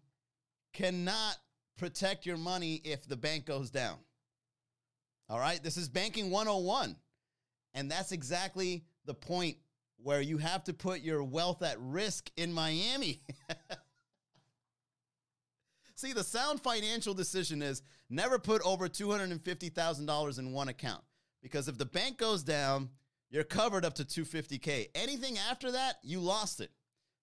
cannot 0.72 1.36
protect 1.76 2.24
your 2.24 2.36
money 2.36 2.80
if 2.84 3.08
the 3.08 3.16
bank 3.16 3.44
goes 3.44 3.70
down. 3.70 3.98
All 5.28 5.40
right? 5.40 5.60
This 5.60 5.76
is 5.76 5.88
banking 5.88 6.30
101. 6.30 6.94
And 7.74 7.90
that's 7.90 8.12
exactly 8.12 8.84
the 9.04 9.14
point 9.14 9.56
where 10.00 10.20
you 10.20 10.38
have 10.38 10.62
to 10.64 10.72
put 10.72 11.00
your 11.00 11.24
wealth 11.24 11.60
at 11.64 11.76
risk 11.80 12.30
in 12.36 12.52
Miami. 12.52 13.22
See, 15.96 16.12
the 16.12 16.22
sound 16.22 16.60
financial 16.60 17.14
decision 17.14 17.62
is 17.62 17.82
never 18.08 18.38
put 18.38 18.62
over 18.62 18.88
$250,000 18.88 20.38
in 20.38 20.52
one 20.52 20.68
account 20.68 21.02
because 21.42 21.66
if 21.66 21.78
the 21.78 21.86
bank 21.86 22.18
goes 22.18 22.44
down, 22.44 22.90
you're 23.34 23.42
covered 23.42 23.84
up 23.84 23.94
to 23.94 24.04
250K. 24.04 24.90
Anything 24.94 25.38
after 25.50 25.72
that, 25.72 25.96
you 26.04 26.20
lost 26.20 26.60
it. 26.60 26.70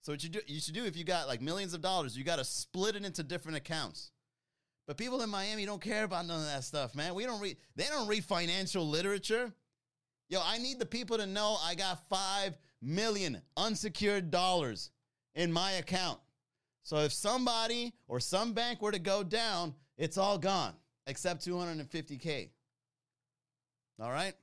So 0.01 0.11
what 0.11 0.21
you 0.21 0.29
do 0.29 0.41
you 0.45 0.59
should 0.59 0.73
do 0.73 0.83
if 0.83 0.97
you 0.97 1.05
got 1.05 1.29
like 1.29 1.41
millions 1.41 1.73
of 1.73 1.81
dollars, 1.81 2.17
you 2.17 2.25
got 2.25 2.35
to 2.35 2.43
split 2.43 2.97
it 2.97 3.05
into 3.05 3.23
different 3.23 3.57
accounts. 3.57 4.11
But 4.87 4.97
people 4.97 5.21
in 5.21 5.29
Miami 5.29 5.65
don't 5.65 5.81
care 5.81 6.03
about 6.03 6.25
none 6.25 6.41
of 6.41 6.47
that 6.47 6.65
stuff, 6.65 6.95
man. 6.95 7.15
We 7.15 7.23
don't 7.23 7.39
read 7.39 7.55
they 7.77 7.85
don't 7.85 8.09
read 8.09 8.25
financial 8.25 8.85
literature. 8.85 9.53
Yo, 10.27 10.41
I 10.43 10.57
need 10.57 10.79
the 10.79 10.85
people 10.85 11.17
to 11.17 11.25
know 11.25 11.55
I 11.63 11.75
got 11.75 12.05
5 12.09 12.57
million 12.81 13.41
unsecured 13.55 14.31
dollars 14.31 14.91
in 15.33 15.49
my 15.49 15.71
account. 15.73 16.19
So 16.83 16.97
if 16.97 17.13
somebody 17.13 17.93
or 18.09 18.19
some 18.19 18.51
bank 18.51 18.81
were 18.81 18.91
to 18.91 18.99
go 18.99 19.23
down, 19.23 19.75
it's 19.97 20.17
all 20.17 20.37
gone 20.37 20.73
except 21.07 21.47
250K. 21.47 22.49
All 24.01 24.11
right? 24.11 24.33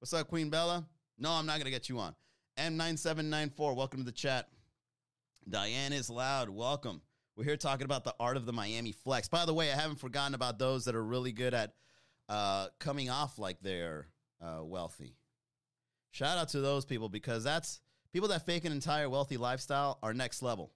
What's 0.00 0.12
up, 0.12 0.28
Queen 0.28 0.48
Bella? 0.48 0.86
No, 1.18 1.32
I'm 1.32 1.44
not 1.44 1.54
going 1.54 1.64
to 1.64 1.72
get 1.72 1.88
you 1.88 1.98
on. 1.98 2.14
M9794, 2.56 3.74
welcome 3.74 3.98
to 3.98 4.06
the 4.06 4.12
chat. 4.12 4.46
Diane 5.48 5.92
is 5.92 6.08
loud, 6.08 6.48
welcome. 6.48 7.02
We're 7.34 7.42
here 7.42 7.56
talking 7.56 7.84
about 7.84 8.04
the 8.04 8.14
art 8.20 8.36
of 8.36 8.46
the 8.46 8.52
Miami 8.52 8.92
flex. 8.92 9.28
By 9.28 9.44
the 9.44 9.52
way, 9.52 9.72
I 9.72 9.74
haven't 9.74 9.98
forgotten 9.98 10.34
about 10.34 10.56
those 10.56 10.84
that 10.84 10.94
are 10.94 11.02
really 11.02 11.32
good 11.32 11.52
at 11.52 11.74
uh, 12.28 12.68
coming 12.78 13.10
off 13.10 13.40
like 13.40 13.58
they're 13.60 14.06
uh, 14.40 14.62
wealthy. 14.62 15.16
Shout 16.12 16.38
out 16.38 16.50
to 16.50 16.60
those 16.60 16.84
people 16.84 17.08
because 17.08 17.42
that's 17.42 17.80
people 18.12 18.28
that 18.28 18.46
fake 18.46 18.64
an 18.64 18.70
entire 18.70 19.10
wealthy 19.10 19.36
lifestyle 19.36 19.98
are 20.00 20.14
next 20.14 20.42
level. 20.42 20.70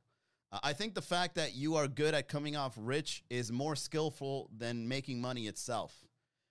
Uh, 0.50 0.58
I 0.64 0.72
think 0.72 0.94
the 0.94 1.00
fact 1.00 1.36
that 1.36 1.54
you 1.54 1.76
are 1.76 1.86
good 1.86 2.14
at 2.14 2.26
coming 2.26 2.56
off 2.56 2.74
rich 2.76 3.22
is 3.30 3.52
more 3.52 3.76
skillful 3.76 4.50
than 4.52 4.88
making 4.88 5.20
money 5.20 5.46
itself. 5.46 5.94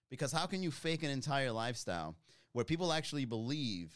Because 0.10 0.32
how 0.32 0.46
can 0.46 0.64
you 0.64 0.72
fake 0.72 1.04
an 1.04 1.10
entire 1.10 1.52
lifestyle 1.52 2.16
where 2.54 2.66
people 2.66 2.92
actually 2.92 3.26
believe 3.26 3.92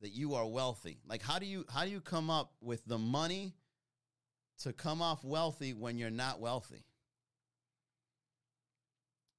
that 0.00 0.10
you 0.10 0.34
are 0.34 0.46
wealthy? 0.46 0.98
Like 1.08 1.22
how 1.22 1.38
do 1.38 1.46
you 1.46 1.64
how 1.72 1.84
do 1.84 1.90
you 1.90 2.00
come 2.00 2.30
up 2.30 2.52
with 2.60 2.84
the 2.86 2.98
money 2.98 3.54
to 4.62 4.72
come 4.72 5.02
off 5.02 5.24
wealthy 5.24 5.74
when 5.74 5.98
you're 5.98 6.10
not 6.10 6.40
wealthy? 6.40 6.84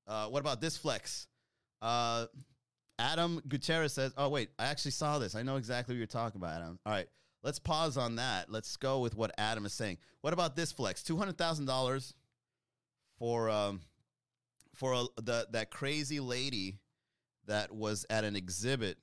Uh, 0.08 0.28
what 0.28 0.40
about 0.40 0.62
this 0.62 0.78
flex? 0.78 1.28
Uh, 1.82 2.26
Adam 3.00 3.42
Gutierrez 3.48 3.94
says, 3.94 4.14
"Oh 4.18 4.30
wait, 4.30 4.50
I 4.58 4.66
actually 4.66 4.92
saw 4.92 5.20
this. 5.20 5.36
I 5.36 5.44
know 5.44 5.58
exactly 5.58 5.94
what 5.94 5.98
you're 5.98 6.08
talking 6.08 6.40
about, 6.42 6.56
Adam. 6.56 6.80
All 6.86 6.94
right, 6.94 7.08
let's 7.44 7.60
pause 7.60 7.98
on 7.98 8.16
that. 8.16 8.50
Let's 8.50 8.76
go 8.78 9.00
with 9.00 9.16
what 9.16 9.32
Adam 9.38 9.66
is 9.66 9.74
saying. 9.74 9.98
What 10.22 10.34
about 10.34 10.56
this 10.56 10.72
flex? 10.72 11.04
Two 11.04 11.18
hundred 11.18 11.38
thousand 11.38 11.66
dollars 11.66 12.14
for 13.20 13.50
um 13.50 13.82
for 14.74 14.94
a, 14.94 15.22
the 15.22 15.48
that 15.52 15.70
crazy 15.70 16.20
lady 16.20 16.80
that 17.48 17.74
was 17.74 18.06
at 18.10 18.24
an 18.24 18.36
exhibit 18.36 18.98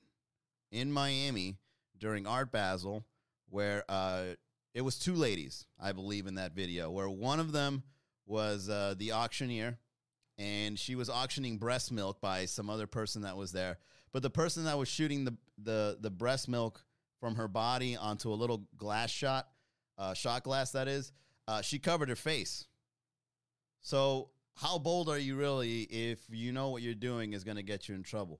in 0.71 0.91
Miami 0.91 1.57
during 1.97 2.27
Art 2.27 2.51
Basel, 2.51 3.05
where 3.49 3.83
uh, 3.89 4.35
it 4.73 4.81
was 4.81 4.97
two 4.97 5.15
ladies, 5.15 5.65
I 5.79 5.91
believe, 5.91 6.27
in 6.27 6.35
that 6.35 6.53
video, 6.53 6.91
where 6.91 7.09
one 7.09 7.39
of 7.39 7.51
them 7.51 7.83
was 8.25 8.69
uh, 8.69 8.95
the 8.97 9.11
auctioneer 9.11 9.77
and 10.37 10.77
she 10.77 10.95
was 10.95 11.09
auctioning 11.09 11.57
breast 11.57 11.91
milk 11.91 12.19
by 12.19 12.45
some 12.45 12.69
other 12.69 12.87
person 12.87 13.21
that 13.21 13.37
was 13.37 13.51
there. 13.51 13.77
But 14.11 14.21
the 14.21 14.29
person 14.29 14.65
that 14.65 14.77
was 14.77 14.87
shooting 14.87 15.25
the 15.25 15.35
the 15.57 15.97
the 15.99 16.09
breast 16.09 16.47
milk 16.47 16.83
from 17.19 17.35
her 17.35 17.47
body 17.47 17.95
onto 17.95 18.31
a 18.31 18.35
little 18.35 18.67
glass 18.77 19.09
shot, 19.09 19.47
uh, 19.97 20.13
shot 20.13 20.43
glass 20.43 20.71
that 20.71 20.87
is, 20.87 21.11
uh, 21.47 21.61
she 21.61 21.79
covered 21.79 22.09
her 22.09 22.15
face. 22.15 22.67
So 23.81 24.29
how 24.55 24.77
bold 24.79 25.09
are 25.09 25.17
you 25.17 25.35
really 25.35 25.81
if 25.83 26.19
you 26.29 26.51
know 26.51 26.69
what 26.69 26.81
you're 26.81 26.93
doing 26.93 27.33
is 27.33 27.43
going 27.43 27.57
to 27.57 27.63
get 27.63 27.89
you 27.89 27.95
in 27.95 28.03
trouble? 28.03 28.39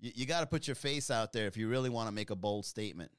You, 0.00 0.12
you 0.14 0.26
got 0.26 0.40
to 0.40 0.46
put 0.46 0.66
your 0.68 0.76
face 0.76 1.10
out 1.10 1.32
there 1.32 1.46
if 1.46 1.56
you 1.56 1.68
really 1.68 1.90
want 1.90 2.08
to 2.08 2.14
make 2.14 2.30
a 2.30 2.36
bold 2.36 2.64
statement. 2.64 3.10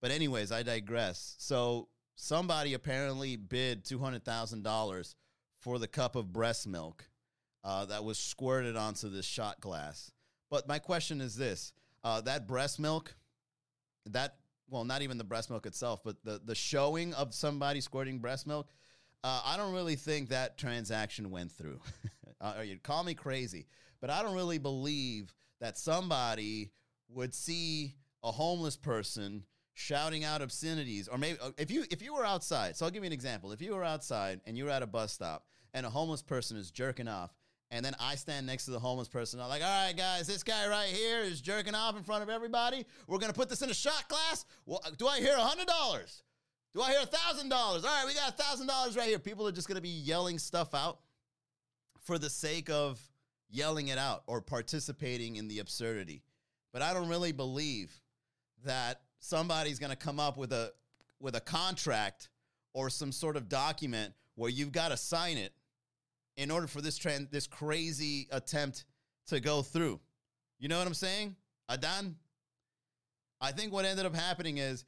But 0.00 0.10
anyways, 0.10 0.52
I 0.52 0.62
digress. 0.62 1.34
So 1.38 1.88
somebody 2.14 2.74
apparently 2.74 3.36
bid 3.36 3.84
two 3.84 3.98
hundred 3.98 4.24
thousand 4.24 4.62
dollars 4.62 5.16
for 5.60 5.78
the 5.78 5.88
cup 5.88 6.16
of 6.16 6.32
breast 6.32 6.66
milk 6.66 7.08
uh, 7.64 7.86
that 7.86 8.04
was 8.04 8.18
squirted 8.18 8.76
onto 8.76 9.08
this 9.08 9.24
shot 9.24 9.60
glass. 9.60 10.10
But 10.50 10.68
my 10.68 10.78
question 10.78 11.20
is 11.20 11.36
this: 11.36 11.72
uh, 12.02 12.20
that 12.22 12.46
breast 12.46 12.78
milk, 12.78 13.14
that 14.06 14.36
well, 14.68 14.84
not 14.84 15.02
even 15.02 15.18
the 15.18 15.24
breast 15.24 15.50
milk 15.50 15.66
itself, 15.66 16.02
but 16.04 16.16
the 16.24 16.40
the 16.44 16.54
showing 16.54 17.14
of 17.14 17.34
somebody 17.34 17.80
squirting 17.80 18.18
breast 18.18 18.46
milk. 18.46 18.68
Uh, 19.24 19.40
I 19.42 19.56
don't 19.56 19.72
really 19.72 19.96
think 19.96 20.28
that 20.28 20.58
transaction 20.58 21.30
went 21.30 21.50
through. 21.50 21.80
uh, 22.42 22.56
you'd 22.62 22.82
call 22.82 23.02
me 23.02 23.14
crazy, 23.14 23.66
but 24.02 24.10
I 24.10 24.22
don't 24.22 24.34
really 24.34 24.58
believe 24.58 25.32
that 25.62 25.78
somebody 25.78 26.72
would 27.08 27.34
see 27.34 27.94
a 28.22 28.30
homeless 28.30 28.76
person 28.76 29.44
shouting 29.72 30.24
out 30.24 30.42
obscenities 30.42 31.08
or 31.08 31.18
maybe 31.18 31.38
uh, 31.40 31.50
if 31.58 31.70
you 31.70 31.84
if 31.90 32.00
you 32.00 32.14
were 32.14 32.24
outside 32.24 32.76
so 32.76 32.84
i'll 32.84 32.92
give 32.92 33.02
you 33.02 33.08
an 33.08 33.12
example. 33.12 33.50
If 33.50 33.60
you 33.60 33.74
were 33.74 33.82
outside 33.82 34.40
and 34.46 34.56
you 34.56 34.66
were 34.66 34.70
at 34.70 34.82
a 34.82 34.86
bus 34.86 35.12
stop 35.12 35.46
and 35.72 35.84
a 35.84 35.90
homeless 35.90 36.22
person 36.22 36.56
is 36.56 36.70
jerking 36.70 37.08
off 37.08 37.34
and 37.72 37.84
then 37.84 37.94
i 37.98 38.14
stand 38.14 38.46
next 38.46 38.66
to 38.66 38.70
the 38.70 38.78
homeless 38.78 39.08
person 39.08 39.40
i'm 39.40 39.48
like 39.48 39.62
all 39.62 39.86
right 39.86 39.96
guys 39.96 40.28
this 40.28 40.44
guy 40.44 40.68
right 40.68 40.88
here 40.88 41.20
is 41.20 41.40
jerking 41.40 41.74
off 41.74 41.96
in 41.96 42.04
front 42.04 42.22
of 42.22 42.28
everybody. 42.28 42.86
We're 43.08 43.18
gonna 43.18 43.32
put 43.32 43.48
this 43.48 43.62
in 43.62 43.70
a 43.70 43.74
shot 43.74 44.08
glass. 44.08 44.44
Well, 44.64 44.80
do 44.96 45.08
i 45.08 45.18
hear 45.18 45.34
a 45.34 45.42
hundred 45.42 45.66
dollars 45.66 46.22
do 46.74 46.82
i 46.82 46.90
hear 46.90 47.00
a 47.02 47.06
thousand 47.06 47.48
dollars 47.48 47.84
all 47.84 47.90
right 47.90 48.06
we 48.06 48.14
got 48.14 48.28
a 48.30 48.42
thousand 48.42 48.66
dollars 48.66 48.96
right 48.96 49.08
here 49.08 49.18
people 49.18 49.46
are 49.46 49.52
just 49.52 49.68
gonna 49.68 49.80
be 49.80 49.88
yelling 49.88 50.38
stuff 50.38 50.74
out 50.74 51.00
for 52.00 52.18
the 52.18 52.30
sake 52.30 52.68
of 52.70 53.00
yelling 53.50 53.88
it 53.88 53.98
out 53.98 54.22
or 54.26 54.40
participating 54.40 55.36
in 55.36 55.48
the 55.48 55.58
absurdity 55.58 56.22
but 56.72 56.82
i 56.82 56.92
don't 56.92 57.08
really 57.08 57.32
believe 57.32 57.92
that 58.64 59.00
somebody's 59.24 59.78
going 59.78 59.90
to 59.90 59.96
come 59.96 60.20
up 60.20 60.36
with 60.36 60.52
a 60.52 60.72
with 61.20 61.36
a 61.36 61.40
contract 61.40 62.28
or 62.74 62.90
some 62.90 63.12
sort 63.12 63.36
of 63.36 63.48
document 63.48 64.12
where 64.34 64.50
you've 64.50 64.72
got 64.72 64.90
to 64.90 64.96
sign 64.96 65.38
it 65.38 65.52
in 66.36 66.50
order 66.50 66.66
for 66.66 66.80
this 66.80 66.98
trend 66.98 67.28
this 67.30 67.46
crazy 67.46 68.28
attempt 68.30 68.84
to 69.26 69.40
go 69.40 69.62
through. 69.62 70.00
You 70.58 70.68
know 70.68 70.78
what 70.78 70.86
I'm 70.86 70.94
saying? 70.94 71.36
Adan? 71.68 72.16
I 73.40 73.52
think 73.52 73.72
what 73.72 73.84
ended 73.84 74.06
up 74.06 74.14
happening 74.14 74.58
is 74.58 74.84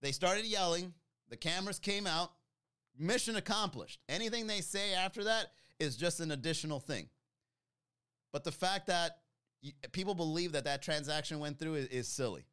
they 0.00 0.12
started 0.12 0.44
yelling, 0.44 0.94
the 1.28 1.36
cameras 1.36 1.78
came 1.78 2.06
out, 2.06 2.32
mission 2.98 3.36
accomplished. 3.36 4.00
Anything 4.08 4.46
they 4.46 4.60
say 4.60 4.94
after 4.94 5.24
that 5.24 5.52
is 5.78 5.96
just 5.96 6.20
an 6.20 6.30
additional 6.30 6.80
thing. 6.80 7.08
But 8.32 8.44
the 8.44 8.52
fact 8.52 8.88
that 8.88 9.18
people 9.92 10.14
believe 10.14 10.52
that 10.52 10.64
that 10.64 10.82
transaction 10.82 11.38
went 11.38 11.58
through 11.58 11.74
is, 11.74 11.86
is 11.86 12.08
silly. 12.08 12.44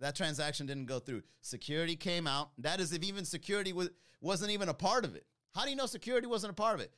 That 0.00 0.16
transaction 0.16 0.66
didn't 0.66 0.86
go 0.86 0.98
through. 0.98 1.22
Security 1.42 1.94
came 1.94 2.26
out. 2.26 2.50
That 2.58 2.80
is 2.80 2.92
if 2.92 3.02
even 3.02 3.24
security 3.24 3.72
was, 3.72 3.90
wasn't 4.20 4.50
even 4.50 4.68
a 4.68 4.74
part 4.74 5.04
of 5.04 5.14
it. 5.14 5.26
How 5.54 5.64
do 5.64 5.70
you 5.70 5.76
know 5.76 5.86
security 5.86 6.26
wasn't 6.26 6.52
a 6.52 6.54
part 6.54 6.74
of 6.74 6.80
it? 6.80 6.92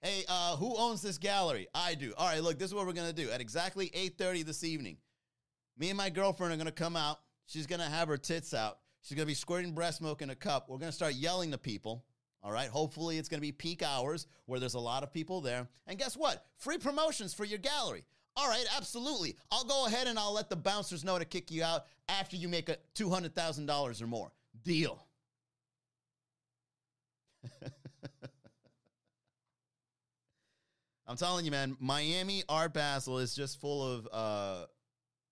Hey, 0.00 0.24
uh, 0.28 0.56
who 0.56 0.76
owns 0.76 1.02
this 1.02 1.18
gallery? 1.18 1.66
I 1.74 1.94
do. 1.94 2.12
All 2.16 2.26
right, 2.26 2.42
look, 2.42 2.58
this 2.58 2.68
is 2.68 2.74
what 2.74 2.86
we're 2.86 2.92
gonna 2.92 3.12
do. 3.12 3.30
At 3.30 3.40
exactly 3.40 3.90
8:30 3.94 4.44
this 4.44 4.64
evening, 4.64 4.98
me 5.76 5.90
and 5.90 5.96
my 5.96 6.10
girlfriend 6.10 6.52
are 6.52 6.56
gonna 6.56 6.72
come 6.72 6.96
out. 6.96 7.20
She's 7.46 7.66
gonna 7.66 7.88
have 7.88 8.08
her 8.08 8.16
tits 8.16 8.54
out. 8.54 8.78
She's 9.08 9.16
gonna 9.16 9.24
be 9.24 9.32
squirting 9.32 9.72
breast 9.72 10.02
milk 10.02 10.20
in 10.20 10.28
a 10.28 10.34
cup. 10.34 10.68
We're 10.68 10.76
gonna 10.76 10.92
start 10.92 11.14
yelling 11.14 11.50
to 11.52 11.58
people. 11.58 12.04
All 12.42 12.52
right. 12.52 12.68
Hopefully, 12.68 13.16
it's 13.16 13.30
gonna 13.30 13.40
be 13.40 13.52
peak 13.52 13.82
hours 13.82 14.26
where 14.44 14.60
there's 14.60 14.74
a 14.74 14.78
lot 14.78 15.02
of 15.02 15.14
people 15.14 15.40
there. 15.40 15.66
And 15.86 15.98
guess 15.98 16.14
what? 16.14 16.44
Free 16.58 16.76
promotions 16.76 17.32
for 17.32 17.46
your 17.46 17.58
gallery. 17.58 18.04
All 18.36 18.46
right, 18.50 18.66
absolutely. 18.76 19.34
I'll 19.50 19.64
go 19.64 19.86
ahead 19.86 20.08
and 20.08 20.18
I'll 20.18 20.34
let 20.34 20.50
the 20.50 20.56
bouncers 20.56 21.04
know 21.04 21.18
to 21.18 21.24
kick 21.24 21.50
you 21.50 21.64
out 21.64 21.86
after 22.06 22.36
you 22.36 22.48
make 22.48 22.68
a 22.68 22.76
$200,000 22.94 24.02
or 24.02 24.06
more. 24.06 24.30
Deal. 24.62 25.02
I'm 31.06 31.16
telling 31.16 31.46
you, 31.46 31.50
man, 31.50 31.78
Miami 31.80 32.44
Art 32.46 32.74
Basel 32.74 33.18
is 33.20 33.34
just 33.34 33.58
full 33.58 33.90
of 33.90 34.06
uh, 34.12 34.66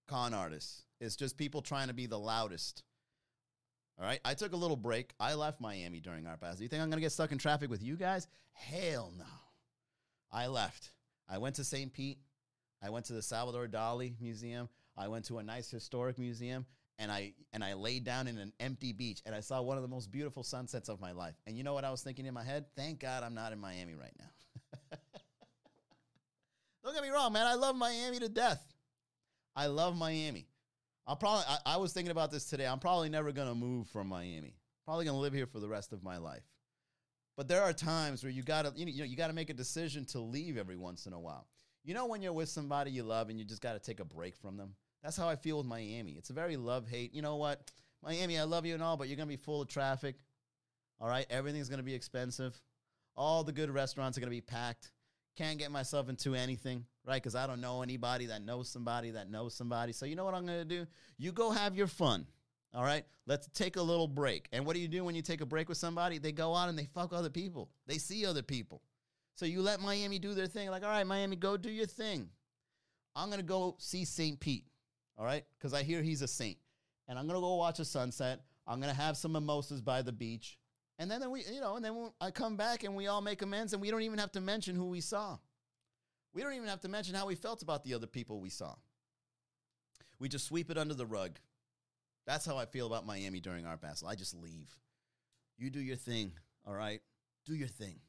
con 0.08 0.32
artists. 0.32 0.86
It's 0.98 1.14
just 1.14 1.36
people 1.36 1.60
trying 1.60 1.88
to 1.88 1.94
be 1.94 2.06
the 2.06 2.18
loudest. 2.18 2.82
All 3.98 4.04
right. 4.04 4.20
I 4.24 4.34
took 4.34 4.52
a 4.52 4.56
little 4.56 4.76
break. 4.76 5.14
I 5.18 5.34
left 5.34 5.60
Miami 5.60 6.00
during 6.00 6.26
our 6.26 6.36
pass. 6.36 6.56
Do 6.56 6.62
You 6.62 6.68
think 6.68 6.82
I'm 6.82 6.90
going 6.90 6.98
to 6.98 7.02
get 7.04 7.12
stuck 7.12 7.32
in 7.32 7.38
traffic 7.38 7.70
with 7.70 7.82
you 7.82 7.96
guys? 7.96 8.26
Hell 8.52 9.12
no. 9.16 9.24
I 10.30 10.48
left. 10.48 10.92
I 11.28 11.38
went 11.38 11.56
to 11.56 11.64
St. 11.64 11.92
Pete. 11.92 12.18
I 12.82 12.90
went 12.90 13.06
to 13.06 13.14
the 13.14 13.22
Salvador 13.22 13.66
Dali 13.68 14.14
Museum. 14.20 14.68
I 14.96 15.08
went 15.08 15.24
to 15.26 15.38
a 15.38 15.42
nice 15.42 15.70
historic 15.70 16.18
museum. 16.18 16.66
and 16.98 17.10
I 17.12 17.34
and 17.52 17.62
I 17.62 17.74
laid 17.74 18.04
down 18.04 18.26
in 18.26 18.38
an 18.38 18.52
empty 18.60 18.92
beach 18.92 19.20
and 19.26 19.34
I 19.34 19.40
saw 19.40 19.60
one 19.62 19.76
of 19.76 19.82
the 19.82 19.88
most 19.88 20.10
beautiful 20.10 20.42
sunsets 20.42 20.88
of 20.88 21.00
my 21.00 21.12
life. 21.12 21.34
And 21.46 21.56
you 21.56 21.62
know 21.64 21.74
what 21.74 21.84
I 21.84 21.90
was 21.90 22.02
thinking 22.02 22.26
in 22.26 22.34
my 22.34 22.44
head? 22.44 22.66
Thank 22.74 23.00
God 23.00 23.22
I'm 23.22 23.34
not 23.34 23.52
in 23.52 23.58
Miami 23.58 23.94
right 23.94 24.12
now. 24.18 24.98
Don't 26.84 26.94
get 26.94 27.02
me 27.02 27.10
wrong, 27.10 27.32
man. 27.32 27.46
I 27.46 27.54
love 27.54 27.76
Miami 27.76 28.18
to 28.20 28.28
death. 28.28 28.62
I 29.54 29.66
love 29.66 29.96
Miami. 29.96 30.46
I'll 31.06 31.16
probably 31.16 31.44
I, 31.48 31.74
I 31.74 31.76
was 31.76 31.92
thinking 31.92 32.10
about 32.10 32.30
this 32.30 32.44
today. 32.44 32.66
I'm 32.66 32.78
probably 32.78 33.08
never 33.08 33.32
gonna 33.32 33.54
move 33.54 33.88
from 33.88 34.08
Miami. 34.08 34.56
Probably 34.84 35.04
gonna 35.04 35.18
live 35.18 35.32
here 35.32 35.46
for 35.46 35.60
the 35.60 35.68
rest 35.68 35.92
of 35.92 36.02
my 36.02 36.16
life. 36.18 36.42
But 37.36 37.48
there 37.48 37.62
are 37.62 37.72
times 37.72 38.22
where 38.22 38.30
you 38.30 38.42
you 38.46 38.54
know 38.54 38.72
you, 38.74 38.86
know, 38.86 39.04
you 39.04 39.16
gotta 39.16 39.32
make 39.32 39.50
a 39.50 39.54
decision 39.54 40.04
to 40.06 40.20
leave 40.20 40.56
every 40.56 40.76
once 40.76 41.06
in 41.06 41.12
a 41.12 41.20
while. 41.20 41.46
You 41.84 41.94
know 41.94 42.06
when 42.06 42.22
you're 42.22 42.32
with 42.32 42.48
somebody 42.48 42.90
you 42.90 43.04
love 43.04 43.28
and 43.28 43.38
you 43.38 43.44
just 43.44 43.62
gotta 43.62 43.78
take 43.78 44.00
a 44.00 44.04
break 44.04 44.36
from 44.36 44.56
them. 44.56 44.74
That's 45.02 45.16
how 45.16 45.28
I 45.28 45.36
feel 45.36 45.58
with 45.58 45.66
Miami. 45.66 46.12
It's 46.12 46.30
a 46.30 46.32
very 46.32 46.56
love 46.56 46.88
hate. 46.88 47.14
You 47.14 47.22
know 47.22 47.36
what, 47.36 47.70
Miami, 48.02 48.38
I 48.38 48.44
love 48.44 48.66
you 48.66 48.74
and 48.74 48.82
all, 48.82 48.96
but 48.96 49.08
you're 49.08 49.16
gonna 49.16 49.28
be 49.28 49.36
full 49.36 49.62
of 49.62 49.68
traffic. 49.68 50.16
All 51.00 51.08
right, 51.08 51.26
everything's 51.30 51.68
gonna 51.68 51.82
be 51.82 51.94
expensive. 51.94 52.60
All 53.14 53.44
the 53.44 53.52
good 53.52 53.70
restaurants 53.70 54.18
are 54.18 54.20
gonna 54.20 54.30
be 54.30 54.40
packed. 54.40 54.90
Can't 55.36 55.58
get 55.58 55.70
myself 55.70 56.08
into 56.08 56.34
anything, 56.34 56.86
right? 57.06 57.22
Because 57.22 57.34
I 57.34 57.46
don't 57.46 57.60
know 57.60 57.82
anybody 57.82 58.26
that 58.26 58.42
knows 58.42 58.68
somebody 58.68 59.12
that 59.12 59.30
knows 59.30 59.54
somebody. 59.54 59.92
So 59.92 60.06
you 60.06 60.16
know 60.16 60.24
what 60.24 60.34
I'm 60.34 60.44
gonna 60.44 60.64
do? 60.64 60.86
You 61.18 61.32
go 61.32 61.50
have 61.50 61.76
your 61.76 61.86
fun. 61.86 62.26
All 62.74 62.82
right, 62.82 63.04
let's 63.26 63.48
take 63.54 63.76
a 63.76 63.82
little 63.82 64.08
break. 64.08 64.48
And 64.52 64.66
what 64.66 64.74
do 64.74 64.80
you 64.80 64.88
do 64.88 65.02
when 65.04 65.14
you 65.14 65.22
take 65.22 65.40
a 65.40 65.46
break 65.46 65.68
with 65.68 65.78
somebody? 65.78 66.18
They 66.18 66.32
go 66.32 66.54
out 66.54 66.68
and 66.68 66.78
they 66.78 66.84
fuck 66.84 67.12
other 67.12 67.30
people. 67.30 67.70
They 67.86 67.96
see 67.96 68.26
other 68.26 68.42
people. 68.42 68.82
So 69.34 69.46
you 69.46 69.62
let 69.62 69.80
Miami 69.80 70.18
do 70.18 70.34
their 70.34 70.46
thing. 70.46 70.68
Like, 70.70 70.82
all 70.82 70.90
right, 70.90 71.06
Miami, 71.06 71.36
go 71.36 71.56
do 71.56 71.70
your 71.70 71.86
thing. 71.86 72.28
I'm 73.14 73.30
gonna 73.30 73.42
go 73.42 73.76
see 73.78 74.04
St. 74.04 74.38
Pete. 74.38 74.66
All 75.18 75.24
right, 75.24 75.44
because 75.56 75.72
I 75.72 75.82
hear 75.82 76.02
he's 76.02 76.20
a 76.20 76.28
saint, 76.28 76.58
and 77.08 77.18
I'm 77.18 77.26
gonna 77.26 77.40
go 77.40 77.54
watch 77.54 77.78
a 77.78 77.84
sunset. 77.86 78.42
I'm 78.66 78.80
gonna 78.80 78.92
have 78.92 79.16
some 79.16 79.32
mimosas 79.32 79.80
by 79.80 80.02
the 80.02 80.12
beach, 80.12 80.58
and 80.98 81.10
then, 81.10 81.20
then 81.20 81.30
we, 81.30 81.42
you 81.50 81.60
know, 81.60 81.76
and 81.76 81.84
then 81.84 82.10
I 82.20 82.30
come 82.30 82.56
back 82.56 82.84
and 82.84 82.94
we 82.94 83.06
all 83.06 83.22
make 83.22 83.40
amends, 83.40 83.72
and 83.72 83.80
we 83.80 83.90
don't 83.90 84.02
even 84.02 84.18
have 84.18 84.32
to 84.32 84.42
mention 84.42 84.76
who 84.76 84.86
we 84.86 85.00
saw. 85.00 85.38
We 86.36 86.42
don't 86.42 86.52
even 86.52 86.68
have 86.68 86.82
to 86.82 86.88
mention 86.88 87.14
how 87.14 87.24
we 87.26 87.34
felt 87.34 87.62
about 87.62 87.82
the 87.82 87.94
other 87.94 88.06
people 88.06 88.40
we 88.40 88.50
saw. 88.50 88.74
We 90.18 90.28
just 90.28 90.44
sweep 90.44 90.70
it 90.70 90.76
under 90.76 90.92
the 90.92 91.06
rug. 91.06 91.38
That's 92.26 92.44
how 92.44 92.58
I 92.58 92.66
feel 92.66 92.86
about 92.86 93.06
Miami 93.06 93.40
during 93.40 93.64
Art 93.64 93.80
Basel. 93.80 94.06
I 94.06 94.16
just 94.16 94.34
leave. 94.34 94.68
You 95.56 95.70
do 95.70 95.80
your 95.80 95.96
thing, 95.96 96.32
all 96.66 96.74
right? 96.74 97.00
Do 97.46 97.54
your 97.54 97.68
thing. 97.68 98.00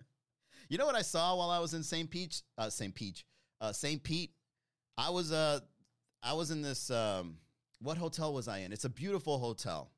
you 0.68 0.76
know 0.76 0.86
what 0.86 0.96
I 0.96 1.02
saw 1.02 1.36
while 1.36 1.50
I 1.50 1.60
was 1.60 1.72
in 1.72 1.84
St. 1.84 2.10
Pete? 2.10 2.42
Uh, 2.58 2.68
St. 2.68 2.92
Pete. 2.92 3.22
Uh, 3.60 3.72
St. 3.72 4.02
Pete. 4.02 4.32
I 4.98 5.10
was 5.10 5.30
uh, 5.30 5.60
I 6.20 6.32
was 6.32 6.50
in 6.50 6.62
this. 6.62 6.90
Um, 6.90 7.36
what 7.80 7.96
hotel 7.96 8.34
was 8.34 8.48
I 8.48 8.58
in? 8.58 8.72
It's 8.72 8.86
a 8.86 8.90
beautiful 8.90 9.38
hotel. 9.38 9.92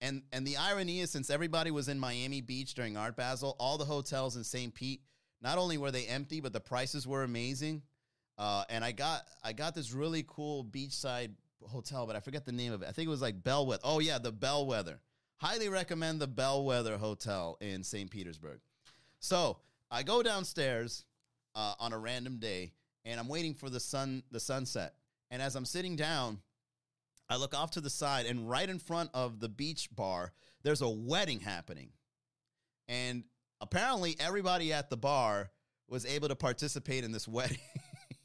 And 0.00 0.22
and 0.32 0.46
the 0.46 0.56
irony 0.56 1.00
is, 1.00 1.10
since 1.10 1.30
everybody 1.30 1.72
was 1.72 1.88
in 1.88 1.98
Miami 1.98 2.42
Beach 2.42 2.74
during 2.74 2.96
Art 2.96 3.16
Basel, 3.16 3.56
all 3.58 3.76
the 3.76 3.84
hotels 3.84 4.36
in 4.36 4.44
St. 4.44 4.72
Pete, 4.72 5.00
not 5.42 5.58
only 5.58 5.76
were 5.76 5.90
they 5.90 6.06
empty, 6.06 6.40
but 6.40 6.52
the 6.52 6.60
prices 6.60 7.06
were 7.06 7.24
amazing. 7.24 7.82
Uh, 8.38 8.64
and 8.70 8.84
I 8.84 8.92
got 8.92 9.22
I 9.42 9.52
got 9.52 9.74
this 9.74 9.92
really 9.92 10.24
cool 10.26 10.64
beachside 10.64 11.32
hotel, 11.66 12.06
but 12.06 12.16
I 12.16 12.20
forget 12.20 12.46
the 12.46 12.52
name 12.52 12.72
of 12.72 12.82
it. 12.82 12.88
I 12.88 12.92
think 12.92 13.06
it 13.06 13.10
was 13.10 13.22
like 13.22 13.42
Bellwether. 13.42 13.82
Oh 13.84 13.98
yeah, 13.98 14.18
the 14.18 14.32
Bellwether. 14.32 15.00
Highly 15.36 15.68
recommend 15.68 16.20
the 16.20 16.28
Bellwether 16.28 16.96
Hotel 16.96 17.58
in 17.60 17.82
St. 17.82 18.10
Petersburg. 18.10 18.60
So 19.18 19.58
I 19.90 20.04
go 20.04 20.22
downstairs 20.22 21.04
uh, 21.54 21.74
on 21.80 21.92
a 21.92 21.98
random 21.98 22.38
day, 22.38 22.72
and 23.04 23.18
I'm 23.18 23.28
waiting 23.28 23.54
for 23.54 23.68
the 23.68 23.80
sun 23.80 24.22
the 24.30 24.40
sunset. 24.40 24.94
And 25.30 25.42
as 25.42 25.56
I'm 25.56 25.64
sitting 25.64 25.96
down, 25.96 26.38
I 27.28 27.36
look 27.36 27.56
off 27.56 27.72
to 27.72 27.80
the 27.80 27.90
side, 27.90 28.26
and 28.26 28.48
right 28.48 28.68
in 28.68 28.78
front 28.78 29.10
of 29.14 29.40
the 29.40 29.48
beach 29.48 29.88
bar, 29.94 30.32
there's 30.62 30.82
a 30.82 30.88
wedding 30.88 31.40
happening. 31.40 31.90
And 32.88 33.24
apparently, 33.62 34.16
everybody 34.20 34.72
at 34.72 34.90
the 34.90 34.96
bar 34.96 35.50
was 35.88 36.04
able 36.04 36.28
to 36.28 36.36
participate 36.36 37.04
in 37.04 37.12
this 37.12 37.26
wedding. 37.26 37.58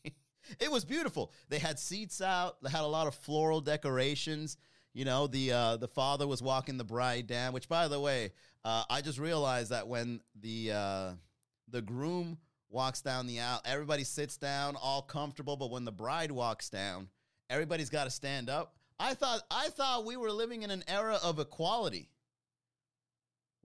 it 0.60 0.72
was 0.72 0.84
beautiful. 0.84 1.32
They 1.50 1.60
had 1.60 1.80
seats 1.80 2.22
out. 2.22 2.62
They 2.62 2.70
had 2.70 2.82
a 2.82 2.88
lot 2.88 3.08
of 3.08 3.16
floral 3.16 3.62
decorations. 3.62 4.58
You 4.94 5.06
know, 5.06 5.28
the 5.28 5.52
uh, 5.52 5.78
the 5.78 5.88
father 5.88 6.28
was 6.28 6.42
walking 6.42 6.78
the 6.78 6.84
bride 6.84 7.28
down. 7.28 7.54
Which, 7.54 7.70
by 7.70 7.88
the 7.88 8.00
way, 8.00 8.32
uh, 8.66 8.84
I 8.90 9.02
just 9.02 9.20
realized 9.20 9.70
that 9.70 9.88
when 9.88 10.22
the 10.40 10.72
uh, 10.72 11.12
the 11.70 11.82
groom 11.82 12.40
walks 12.70 13.02
down 13.02 13.28
the 13.28 13.40
aisle, 13.40 13.62
everybody 13.64 14.04
sits 14.04 14.38
down, 14.38 14.76
all 14.76 15.04
comfortable. 15.04 15.56
But 15.56 15.70
when 15.70 15.86
the 15.86 15.92
bride 15.92 16.32
walks 16.32 16.70
down, 16.70 17.10
everybody's 17.50 17.90
got 17.90 18.06
to 18.06 18.10
stand 18.10 18.50
up. 18.50 18.74
I 19.00 19.14
thought 19.14 19.42
I 19.52 19.70
thought 19.70 20.06
we 20.06 20.18
were 20.18 20.32
living 20.32 20.64
in 20.64 20.72
an 20.72 20.84
era 20.88 21.20
of 21.22 21.40
equality. 21.40 22.10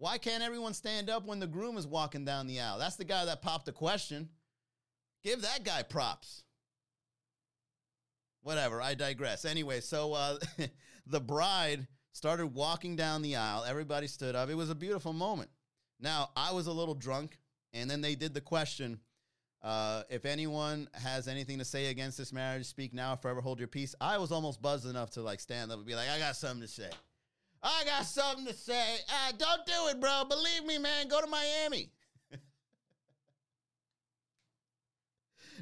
Why 0.02 0.18
can't 0.18 0.42
everyone 0.42 0.74
stand 0.74 1.08
up 1.08 1.26
when 1.26 1.38
the 1.38 1.46
groom 1.46 1.76
is 1.76 1.86
walking 1.86 2.24
down 2.24 2.48
the 2.48 2.58
aisle? 2.58 2.76
That's 2.76 2.96
the 2.96 3.04
guy 3.04 3.24
that 3.24 3.40
popped 3.40 3.66
the 3.66 3.72
question. 3.72 4.28
Give 5.22 5.40
that 5.42 5.62
guy 5.62 5.84
props. 5.84 6.42
Whatever, 8.42 8.82
I 8.82 8.94
digress. 8.94 9.44
Anyway, 9.44 9.78
so 9.78 10.12
uh, 10.14 10.38
the 11.06 11.20
bride 11.20 11.86
started 12.10 12.48
walking 12.48 12.96
down 12.96 13.22
the 13.22 13.36
aisle. 13.36 13.62
Everybody 13.62 14.08
stood 14.08 14.34
up. 14.34 14.50
It 14.50 14.56
was 14.56 14.70
a 14.70 14.74
beautiful 14.74 15.12
moment. 15.12 15.50
Now, 16.00 16.30
I 16.34 16.50
was 16.50 16.66
a 16.66 16.72
little 16.72 16.96
drunk, 16.96 17.38
and 17.72 17.88
then 17.88 18.00
they 18.00 18.16
did 18.16 18.34
the 18.34 18.40
question 18.40 18.98
uh, 19.62 20.02
if 20.10 20.24
anyone 20.24 20.88
has 20.94 21.28
anything 21.28 21.60
to 21.60 21.64
say 21.64 21.90
against 21.90 22.18
this 22.18 22.32
marriage, 22.32 22.66
speak 22.66 22.92
now, 22.92 23.14
forever 23.14 23.40
hold 23.40 23.60
your 23.60 23.68
peace. 23.68 23.94
I 24.00 24.18
was 24.18 24.32
almost 24.32 24.60
buzzed 24.60 24.86
enough 24.86 25.10
to 25.10 25.22
like 25.22 25.38
stand 25.38 25.70
up 25.70 25.78
and 25.78 25.86
be 25.86 25.94
like, 25.94 26.08
I 26.08 26.18
got 26.18 26.34
something 26.34 26.62
to 26.62 26.66
say. 26.66 26.90
I 27.62 27.84
got 27.84 28.04
something 28.04 28.46
to 28.46 28.54
say. 28.54 28.96
Uh, 29.08 29.32
don't 29.38 29.64
do 29.66 29.88
it, 29.90 30.00
bro. 30.00 30.24
Believe 30.28 30.64
me, 30.64 30.78
man. 30.78 31.06
Go 31.08 31.20
to 31.20 31.28
Miami. 31.28 31.92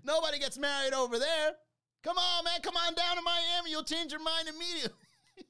Nobody 0.04 0.38
gets 0.38 0.56
married 0.56 0.94
over 0.94 1.18
there. 1.18 1.52
Come 2.02 2.16
on, 2.16 2.44
man. 2.44 2.60
Come 2.62 2.76
on 2.76 2.94
down 2.94 3.16
to 3.16 3.22
Miami. 3.22 3.70
You'll 3.70 3.84
change 3.84 4.12
your 4.12 4.22
mind 4.22 4.48
immediately. 4.48 4.96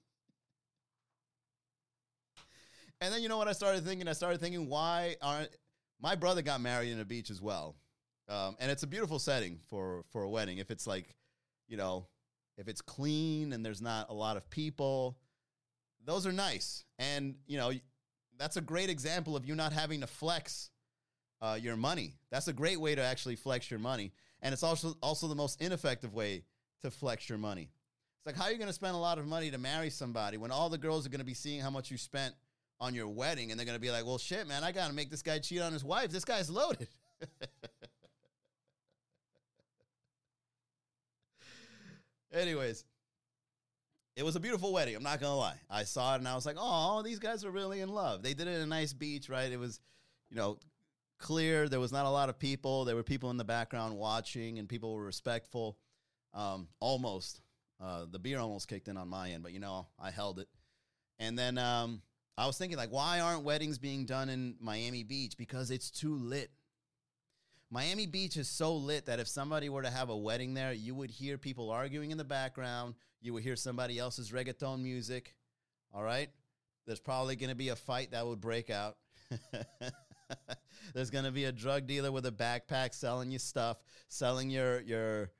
and 3.01 3.15
then 3.15 3.23
you 3.23 3.29
know 3.29 3.39
what 3.39 3.47
I 3.47 3.53
started 3.53 3.85
thinking? 3.85 4.09
I 4.09 4.13
started 4.13 4.41
thinking, 4.41 4.69
why 4.69 5.15
aren't 5.23 5.51
my 6.01 6.17
brother 6.17 6.43
got 6.43 6.61
married 6.61 6.91
in 6.91 6.99
a 6.99 7.05
beach 7.05 7.31
as 7.31 7.41
well? 7.41 7.77
Um, 8.29 8.57
and 8.59 8.73
it's 8.73 8.83
a 8.83 8.89
beautiful 8.89 9.21
setting 9.21 9.61
for 9.69 10.03
for 10.11 10.25
a 10.25 10.29
wedding. 10.29 10.59
If 10.59 10.73
it's 10.73 10.87
like, 10.87 11.15
you 11.69 11.77
know, 11.77 12.09
if 12.57 12.67
it's 12.67 12.81
clean 12.81 13.53
and 13.53 13.65
there's 13.65 13.81
not 13.81 14.11
a 14.11 14.15
lot 14.15 14.37
of 14.37 14.51
people, 14.51 15.17
those 16.05 16.27
are 16.27 16.33
nice. 16.33 16.85
And 16.99 17.37
you 17.47 17.59
know, 17.59 17.73
that's 18.39 18.57
a 18.57 18.61
great 18.61 18.91
example 18.91 19.37
of 19.37 19.45
you 19.45 19.55
not 19.55 19.73
having 19.73 20.01
to 20.01 20.07
flex 20.07 20.71
uh, 21.41 21.59
your 21.61 21.77
money. 21.77 22.15
That's 22.31 22.49
a 22.49 22.53
great 22.53 22.81
way 22.81 22.95
to 22.95 23.03
actually 23.03 23.37
flex 23.37 23.71
your 23.71 23.81
money, 23.81 24.13
and 24.43 24.53
it's 24.53 24.63
also 24.63 24.95
also 25.03 25.29
the 25.29 25.35
most 25.35 25.61
ineffective 25.61 26.15
way 26.15 26.45
to 26.83 26.91
flex 26.91 27.29
your 27.29 27.39
money. 27.39 27.71
It's 28.19 28.27
like 28.27 28.37
how 28.37 28.45
are 28.45 28.53
you 28.53 28.59
going 28.59 28.69
to 28.69 28.75
spend 28.75 28.95
a 28.95 28.99
lot 28.99 29.19
of 29.19 29.27
money 29.27 29.51
to 29.51 29.59
marry 29.59 29.91
somebody 29.91 30.37
when 30.37 30.51
all 30.51 30.69
the 30.69 30.79
girls 30.79 31.07
are 31.07 31.11
going 31.11 31.21
to 31.21 31.25
be 31.25 31.35
seeing 31.35 31.61
how 31.61 31.71
much 31.71 31.91
you 31.91 31.97
spent 31.99 32.35
on 32.81 32.95
your 32.95 33.09
wedding, 33.09 33.51
and 33.51 33.59
they're 33.59 33.67
going 33.67 33.77
to 33.77 33.81
be 33.81 33.91
like, 33.91 34.07
"Well, 34.07 34.19
shit, 34.19 34.47
man, 34.47 34.65
I 34.65 34.73
got 34.73 34.89
to 34.89 34.95
make 34.95 35.11
this 35.11 35.23
guy 35.23 35.39
cheat 35.39 35.61
on 35.61 35.73
his 35.73 35.85
wife. 35.85 36.11
This 36.11 36.25
guy's 36.25 36.51
loaded." 36.51 36.89
Anyways, 42.33 42.85
it 44.21 44.23
was 44.23 44.37
a 44.37 44.41
beautiful 44.41 44.71
wedding. 44.71 44.95
I'm 44.95 45.03
not 45.03 45.19
gonna 45.19 45.35
lie. 45.35 45.59
I 45.71 45.85
saw 45.85 46.15
it 46.15 46.19
and 46.19 46.29
I 46.29 46.35
was 46.35 46.45
like, 46.45 46.57
oh, 46.59 47.01
these 47.03 47.19
guys 47.19 47.43
are 47.43 47.51
really 47.51 47.81
in 47.81 47.89
love. 47.89 48.23
They 48.23 48.35
did 48.35 48.49
it 48.49 48.57
in 48.57 48.61
a 48.61 48.67
nice 48.67 48.93
beach, 48.93 49.31
right? 49.31 49.51
It 49.51 49.59
was, 49.59 49.81
you 50.29 50.37
know, 50.37 50.59
clear. 51.19 51.71
There 51.71 51.81
was 51.81 51.91
not 51.91 52.05
a 52.05 52.11
lot 52.11 52.29
of 52.29 52.39
people. 52.39 52.85
There 52.85 52.97
were 52.97 53.03
people 53.03 53.31
in 53.31 53.39
the 53.39 53.45
background 53.45 53.97
watching, 53.97 54.59
and 54.59 54.69
people 54.69 54.95
were 54.95 55.03
respectful. 55.03 55.79
Um, 56.35 56.69
almost, 56.81 57.41
uh, 57.83 58.05
the 58.11 58.19
beer 58.19 58.39
almost 58.39 58.69
kicked 58.69 58.89
in 58.89 58.99
on 58.99 59.09
my 59.09 59.31
end, 59.31 59.43
but 59.43 59.53
you 59.53 59.59
know, 59.59 59.87
I 59.99 60.11
held 60.11 60.39
it. 60.39 60.49
And 61.19 61.39
then 61.39 61.57
um, 61.57 62.03
I 62.37 62.47
was 62.47 62.59
thinking, 62.59 62.77
like, 62.77 62.93
why 62.93 63.21
aren't 63.21 63.43
weddings 63.43 63.79
being 63.79 64.05
done 64.05 64.29
in 64.29 64.55
Miami 64.61 65.03
Beach? 65.03 65.39
Because 65.39 65.71
it's 65.71 65.91
too 65.91 66.15
lit. 66.15 66.51
Miami 67.71 68.07
Beach 68.07 68.37
is 68.37 68.49
so 68.49 68.75
lit 68.75 69.07
that 69.07 69.21
if 69.21 69.29
somebody 69.29 69.69
were 69.69 69.83
to 69.83 69.91
have 69.91 70.11
a 70.11 70.17
wedding 70.17 70.55
there, 70.55 70.73
you 70.73 70.93
would 70.95 71.11
hear 71.11 71.39
people 71.39 71.71
arguing 71.71 72.11
in 72.11 72.19
the 72.19 72.25
background. 72.25 72.95
You 73.21 73.33
would 73.35 73.45
hear 73.45 73.55
somebody 73.55 73.99
else's 73.99 74.33
reggaeton 74.33 74.83
music. 74.83 75.37
All 75.95 76.03
right? 76.03 76.31
There's 76.87 77.01
probably 77.01 77.37
going 77.37 77.51
to 77.51 77.57
be 77.57 77.69
a 77.69 77.77
fight 77.77 78.11
that 78.11 78.27
would 78.27 78.41
break 78.41 78.71
out. 78.71 78.97
There's 80.95 81.11
going 81.11 81.25
to 81.25 81.31
be 81.31 81.45
a 81.45 81.53
drug 81.53 81.87
dealer 81.87 82.11
with 82.11 82.27
a 82.27 82.33
backpack 82.33 82.95
selling 82.95 83.31
you 83.31 83.39
stuff, 83.39 83.77
selling 84.09 84.51
your 84.51 84.81
your 84.81 85.31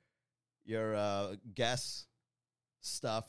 your 0.63 0.95
uh, 0.95 1.35
guests 1.53 2.07
stuff. 2.79 3.25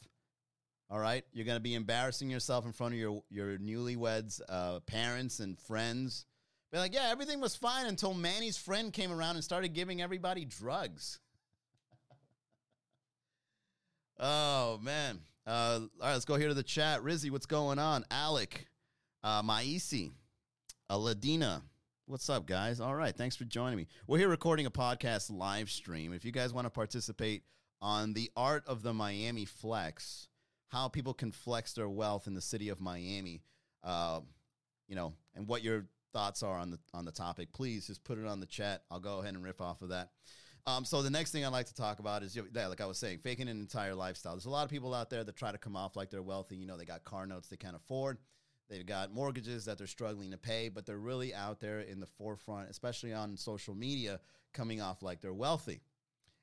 All 0.90 0.98
right, 0.98 1.24
you're 1.32 1.46
going 1.46 1.56
to 1.56 1.62
be 1.62 1.74
embarrassing 1.74 2.30
yourself 2.30 2.66
in 2.66 2.72
front 2.72 2.94
of 2.94 3.00
your 3.00 3.22
your 3.30 3.58
newlyweds' 3.58 4.40
uh, 4.48 4.80
parents 4.80 5.40
and 5.40 5.58
friends. 5.58 6.26
Be 6.72 6.78
like, 6.78 6.94
yeah, 6.94 7.08
everything 7.10 7.38
was 7.38 7.54
fine 7.54 7.84
until 7.84 8.14
Manny's 8.14 8.56
friend 8.56 8.94
came 8.94 9.12
around 9.12 9.36
and 9.36 9.44
started 9.44 9.74
giving 9.74 10.00
everybody 10.00 10.46
drugs. 10.46 11.20
oh 14.18 14.78
man. 14.82 15.20
Uh, 15.46 15.50
all 15.50 15.80
right, 16.00 16.12
let's 16.12 16.24
go 16.24 16.36
here 16.36 16.48
to 16.48 16.54
the 16.54 16.62
chat. 16.62 17.02
Rizzy, 17.02 17.30
what's 17.30 17.44
going 17.44 17.78
on? 17.78 18.06
Alec, 18.10 18.68
uh, 19.22 19.42
Maisi, 19.42 20.12
Aladina. 20.90 21.60
What's 22.06 22.30
up, 22.30 22.46
guys? 22.46 22.80
All 22.80 22.94
right, 22.94 23.14
thanks 23.14 23.36
for 23.36 23.44
joining 23.44 23.76
me. 23.76 23.86
We're 24.06 24.18
here 24.18 24.28
recording 24.28 24.64
a 24.64 24.70
podcast 24.70 25.30
live 25.30 25.68
stream. 25.68 26.14
If 26.14 26.24
you 26.24 26.32
guys 26.32 26.54
want 26.54 26.66
to 26.66 26.70
participate 26.70 27.42
on 27.82 28.14
the 28.14 28.30
art 28.34 28.64
of 28.66 28.82
the 28.82 28.94
Miami 28.94 29.44
flex, 29.44 30.28
how 30.68 30.88
people 30.88 31.12
can 31.12 31.32
flex 31.32 31.74
their 31.74 31.88
wealth 31.88 32.26
in 32.26 32.34
the 32.34 32.40
city 32.40 32.70
of 32.70 32.80
Miami, 32.80 33.42
uh, 33.84 34.20
you 34.88 34.94
know, 34.94 35.12
and 35.34 35.46
what 35.46 35.62
your 35.62 35.86
thoughts 36.12 36.42
are 36.42 36.58
on 36.58 36.70
the 36.70 36.78
on 36.94 37.04
the 37.04 37.12
topic, 37.12 37.52
please 37.52 37.86
just 37.86 38.04
put 38.04 38.18
it 38.18 38.26
on 38.26 38.40
the 38.40 38.46
chat. 38.46 38.82
I'll 38.90 39.00
go 39.00 39.20
ahead 39.20 39.34
and 39.34 39.42
riff 39.42 39.60
off 39.60 39.82
of 39.82 39.90
that. 39.90 40.10
Um, 40.64 40.84
so 40.84 41.02
the 41.02 41.10
next 41.10 41.32
thing 41.32 41.44
I'd 41.44 41.48
like 41.48 41.66
to 41.66 41.74
talk 41.74 41.98
about 41.98 42.22
is, 42.22 42.36
yeah, 42.36 42.66
like 42.68 42.80
I 42.80 42.86
was 42.86 42.98
saying, 42.98 43.18
faking 43.18 43.48
an 43.48 43.58
entire 43.58 43.96
lifestyle. 43.96 44.34
There's 44.34 44.44
a 44.44 44.50
lot 44.50 44.64
of 44.64 44.70
people 44.70 44.94
out 44.94 45.10
there 45.10 45.24
that 45.24 45.36
try 45.36 45.50
to 45.50 45.58
come 45.58 45.74
off 45.74 45.96
like 45.96 46.10
they're 46.10 46.22
wealthy. 46.22 46.56
You 46.56 46.66
know, 46.66 46.76
they 46.76 46.84
got 46.84 47.02
car 47.02 47.26
notes 47.26 47.48
they 47.48 47.56
can't 47.56 47.74
afford. 47.74 48.18
They've 48.70 48.86
got 48.86 49.12
mortgages 49.12 49.64
that 49.64 49.76
they're 49.76 49.88
struggling 49.88 50.30
to 50.30 50.38
pay, 50.38 50.68
but 50.68 50.86
they're 50.86 50.98
really 50.98 51.34
out 51.34 51.60
there 51.60 51.80
in 51.80 51.98
the 51.98 52.06
forefront, 52.06 52.70
especially 52.70 53.12
on 53.12 53.36
social 53.36 53.74
media, 53.74 54.20
coming 54.54 54.80
off 54.80 55.02
like 55.02 55.20
they're 55.20 55.34
wealthy. 55.34 55.82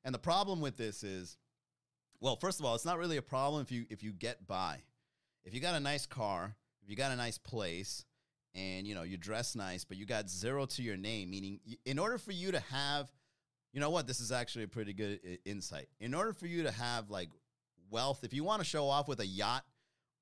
And 0.03 0.13
the 0.13 0.19
problem 0.19 0.59
with 0.59 0.77
this 0.77 1.03
is, 1.03 1.37
well, 2.19 2.35
first 2.35 2.59
of 2.59 2.65
all, 2.65 2.75
it's 2.75 2.85
not 2.85 2.97
really 2.97 3.17
a 3.17 3.21
problem 3.21 3.61
if 3.61 3.71
you 3.71 3.85
if 3.89 4.03
you 4.03 4.11
get 4.11 4.45
by. 4.45 4.81
If 5.45 5.53
you 5.53 5.61
got 5.61 5.75
a 5.75 5.79
nice 5.79 6.05
car, 6.05 6.55
if 6.83 6.89
you 6.89 6.95
got 6.95 7.11
a 7.11 7.15
nice 7.15 7.37
place, 7.37 8.05
and 8.55 8.87
you 8.87 8.95
know 8.95 9.03
you 9.03 9.17
dress 9.17 9.55
nice, 9.55 9.83
but 9.83 9.97
you 9.97 10.05
got 10.05 10.29
zero 10.29 10.65
to 10.65 10.81
your 10.81 10.97
name, 10.97 11.29
meaning 11.29 11.59
in 11.85 11.99
order 11.99 12.17
for 12.17 12.31
you 12.31 12.51
to 12.51 12.59
have 12.71 13.11
you 13.73 13.79
know 13.79 13.89
what? 13.89 14.07
This 14.07 14.19
is 14.19 14.31
actually 14.31 14.63
a 14.63 14.67
pretty 14.67 14.93
good 14.93 15.19
insight. 15.45 15.87
In 15.99 16.13
order 16.13 16.33
for 16.33 16.47
you 16.47 16.63
to 16.63 16.71
have 16.71 17.09
like 17.09 17.29
wealth, 17.91 18.23
if 18.23 18.33
you 18.33 18.43
want 18.43 18.61
to 18.61 18.65
show 18.65 18.89
off 18.89 19.07
with 19.07 19.19
a 19.19 19.25
yacht 19.25 19.63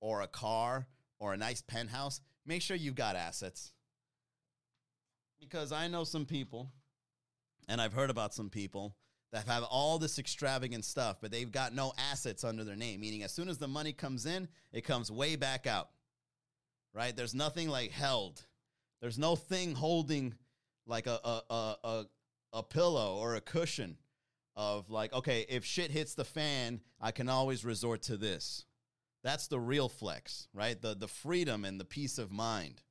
or 0.02 0.22
a 0.22 0.28
car 0.28 0.88
or 1.20 1.34
a 1.34 1.38
nice 1.38 1.62
penthouse, 1.62 2.22
make 2.46 2.62
sure 2.62 2.76
you've 2.76 2.96
got 2.96 3.16
assets. 3.16 3.72
Because 5.40 5.72
I 5.72 5.88
know 5.88 6.04
some 6.04 6.26
people, 6.26 6.72
and 7.70 7.80
I've 7.80 7.94
heard 7.94 8.10
about 8.10 8.34
some 8.34 8.50
people 8.50 8.96
that 9.32 9.48
have 9.48 9.64
all 9.64 9.98
this 9.98 10.20
extravagant 10.20 10.84
stuff, 10.84 11.18
but 11.22 11.32
they've 11.32 11.52
got 11.52 11.74
no 11.74 11.94
assets 12.12 12.44
under 12.44 12.64
their 12.64 12.76
name, 12.76 13.02
meaning 13.02 13.24
as 13.24 13.34
soon 13.34 13.50
as 13.50 13.58
the 13.58 13.68
money 13.68 13.94
comes 13.94 14.26
in, 14.26 14.48
it 14.74 14.84
comes 14.84 15.12
way 15.12 15.36
back 15.36 15.68
out. 15.68 15.90
Right? 16.94 17.16
There's 17.16 17.36
nothing 17.36 17.70
like 17.70 17.92
held. 17.92 18.46
There's 19.02 19.20
no 19.20 19.36
thing 19.36 19.76
holding 19.76 20.34
like 20.86 21.08
a 21.08 21.20
a 21.24 21.42
a, 21.50 21.76
a 21.84 22.06
a 22.54 22.64
pillow 22.64 23.18
or 23.18 23.36
a 23.36 23.42
cushion 23.42 23.98
of 24.56 24.90
like, 24.90 25.14
okay, 25.14 25.46
if 25.50 25.64
shit 25.64 25.92
hits 25.92 26.16
the 26.16 26.26
fan, 26.26 26.82
I 27.00 27.12
can 27.12 27.30
always 27.30 27.64
resort 27.64 28.02
to 28.04 28.18
this. 28.18 28.66
That's 29.24 29.48
the 29.48 29.60
real 29.60 29.90
flex, 29.90 30.48
right? 30.54 30.82
The 30.82 30.96
the 30.96 31.08
freedom 31.08 31.66
and 31.66 31.80
the 31.80 31.86
peace 31.86 32.18
of 32.18 32.32
mind. 32.32 32.82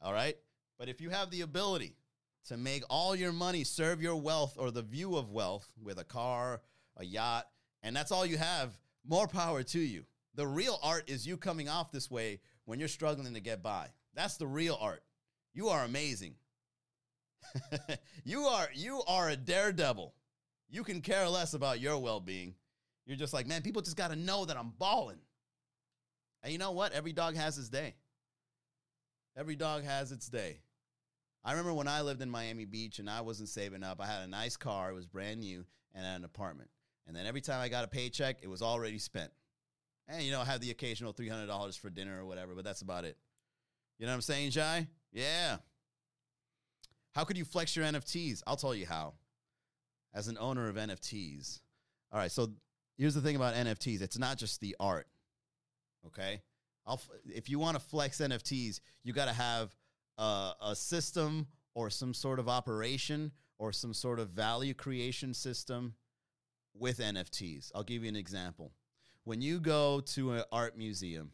All 0.00 0.12
right? 0.12 0.36
But 0.78 0.88
if 0.88 1.00
you 1.00 1.10
have 1.10 1.30
the 1.30 1.42
ability 1.42 1.96
to 2.46 2.56
make 2.56 2.84
all 2.88 3.14
your 3.14 3.32
money 3.32 3.64
serve 3.64 4.00
your 4.00 4.16
wealth 4.16 4.56
or 4.58 4.70
the 4.70 4.82
view 4.82 5.16
of 5.16 5.30
wealth 5.30 5.70
with 5.82 5.98
a 5.98 6.04
car, 6.04 6.62
a 6.96 7.04
yacht, 7.04 7.46
and 7.82 7.94
that's 7.94 8.12
all 8.12 8.24
you 8.24 8.38
have, 8.38 8.78
more 9.06 9.26
power 9.26 9.62
to 9.62 9.78
you. 9.78 10.04
The 10.34 10.46
real 10.46 10.78
art 10.82 11.10
is 11.10 11.26
you 11.26 11.36
coming 11.36 11.68
off 11.68 11.92
this 11.92 12.10
way 12.10 12.40
when 12.64 12.78
you're 12.78 12.88
struggling 12.88 13.34
to 13.34 13.40
get 13.40 13.62
by. 13.62 13.88
That's 14.14 14.36
the 14.36 14.46
real 14.46 14.78
art. 14.80 15.02
You 15.54 15.68
are 15.68 15.84
amazing. 15.84 16.34
you 18.24 18.42
are 18.42 18.68
you 18.74 19.02
are 19.06 19.28
a 19.30 19.36
daredevil. 19.36 20.14
You 20.68 20.84
can 20.84 21.00
care 21.00 21.28
less 21.28 21.54
about 21.54 21.80
your 21.80 21.98
well-being. 21.98 22.54
You're 23.06 23.16
just 23.16 23.34
like, 23.34 23.46
man, 23.46 23.62
people 23.62 23.82
just 23.82 23.96
got 23.96 24.10
to 24.10 24.16
know 24.16 24.44
that 24.44 24.56
I'm 24.56 24.72
balling. 24.78 25.18
And 26.42 26.52
you 26.52 26.58
know 26.58 26.70
what? 26.70 26.92
Every 26.92 27.12
dog 27.12 27.34
has 27.36 27.56
his 27.56 27.68
day. 27.68 27.96
Every 29.36 29.56
dog 29.56 29.84
has 29.84 30.12
its 30.12 30.28
day. 30.28 30.60
I 31.44 31.52
remember 31.52 31.72
when 31.72 31.88
I 31.88 32.02
lived 32.02 32.22
in 32.22 32.30
Miami 32.30 32.66
Beach 32.66 32.98
and 32.98 33.08
I 33.08 33.22
wasn't 33.22 33.48
saving 33.48 33.82
up. 33.82 34.00
I 34.00 34.06
had 34.06 34.22
a 34.22 34.26
nice 34.26 34.56
car, 34.56 34.90
it 34.90 34.94
was 34.94 35.06
brand 35.06 35.40
new, 35.40 35.64
and 35.94 36.04
an 36.04 36.24
apartment. 36.24 36.70
And 37.06 37.16
then 37.16 37.26
every 37.26 37.40
time 37.40 37.60
I 37.60 37.68
got 37.68 37.84
a 37.84 37.88
paycheck, 37.88 38.38
it 38.42 38.48
was 38.48 38.62
already 38.62 38.98
spent. 38.98 39.30
And 40.10 40.22
you 40.22 40.32
know, 40.32 40.42
have 40.42 40.60
the 40.60 40.70
occasional 40.70 41.12
$300 41.12 41.78
for 41.78 41.88
dinner 41.88 42.20
or 42.20 42.24
whatever, 42.24 42.54
but 42.54 42.64
that's 42.64 42.82
about 42.82 43.04
it. 43.04 43.16
You 43.98 44.06
know 44.06 44.12
what 44.12 44.16
I'm 44.16 44.22
saying, 44.22 44.50
Jai? 44.50 44.88
Yeah. 45.12 45.58
How 47.14 47.24
could 47.24 47.36
you 47.36 47.44
flex 47.44 47.76
your 47.76 47.84
NFTs? 47.84 48.42
I'll 48.46 48.56
tell 48.56 48.74
you 48.74 48.86
how. 48.86 49.14
As 50.12 50.26
an 50.26 50.36
owner 50.40 50.68
of 50.68 50.76
NFTs. 50.76 51.60
All 52.12 52.18
right, 52.18 52.30
so 52.30 52.50
here's 52.98 53.14
the 53.14 53.20
thing 53.20 53.36
about 53.36 53.54
NFTs 53.54 54.02
it's 54.02 54.18
not 54.18 54.36
just 54.36 54.60
the 54.60 54.74
art, 54.80 55.06
okay? 56.06 56.42
I'll, 56.86 57.00
if 57.26 57.48
you 57.48 57.60
want 57.60 57.76
to 57.76 57.80
flex 57.80 58.18
NFTs, 58.18 58.80
you 59.04 59.12
got 59.12 59.26
to 59.26 59.32
have 59.32 59.76
a, 60.18 60.52
a 60.60 60.74
system 60.74 61.46
or 61.74 61.88
some 61.88 62.14
sort 62.14 62.40
of 62.40 62.48
operation 62.48 63.30
or 63.58 63.72
some 63.72 63.94
sort 63.94 64.18
of 64.18 64.30
value 64.30 64.74
creation 64.74 65.34
system 65.34 65.94
with 66.74 66.98
NFTs. 66.98 67.70
I'll 67.74 67.84
give 67.84 68.02
you 68.02 68.08
an 68.08 68.16
example. 68.16 68.72
When 69.30 69.40
you 69.40 69.60
go 69.60 70.00
to 70.00 70.32
an 70.32 70.42
art 70.50 70.76
museum, 70.76 71.30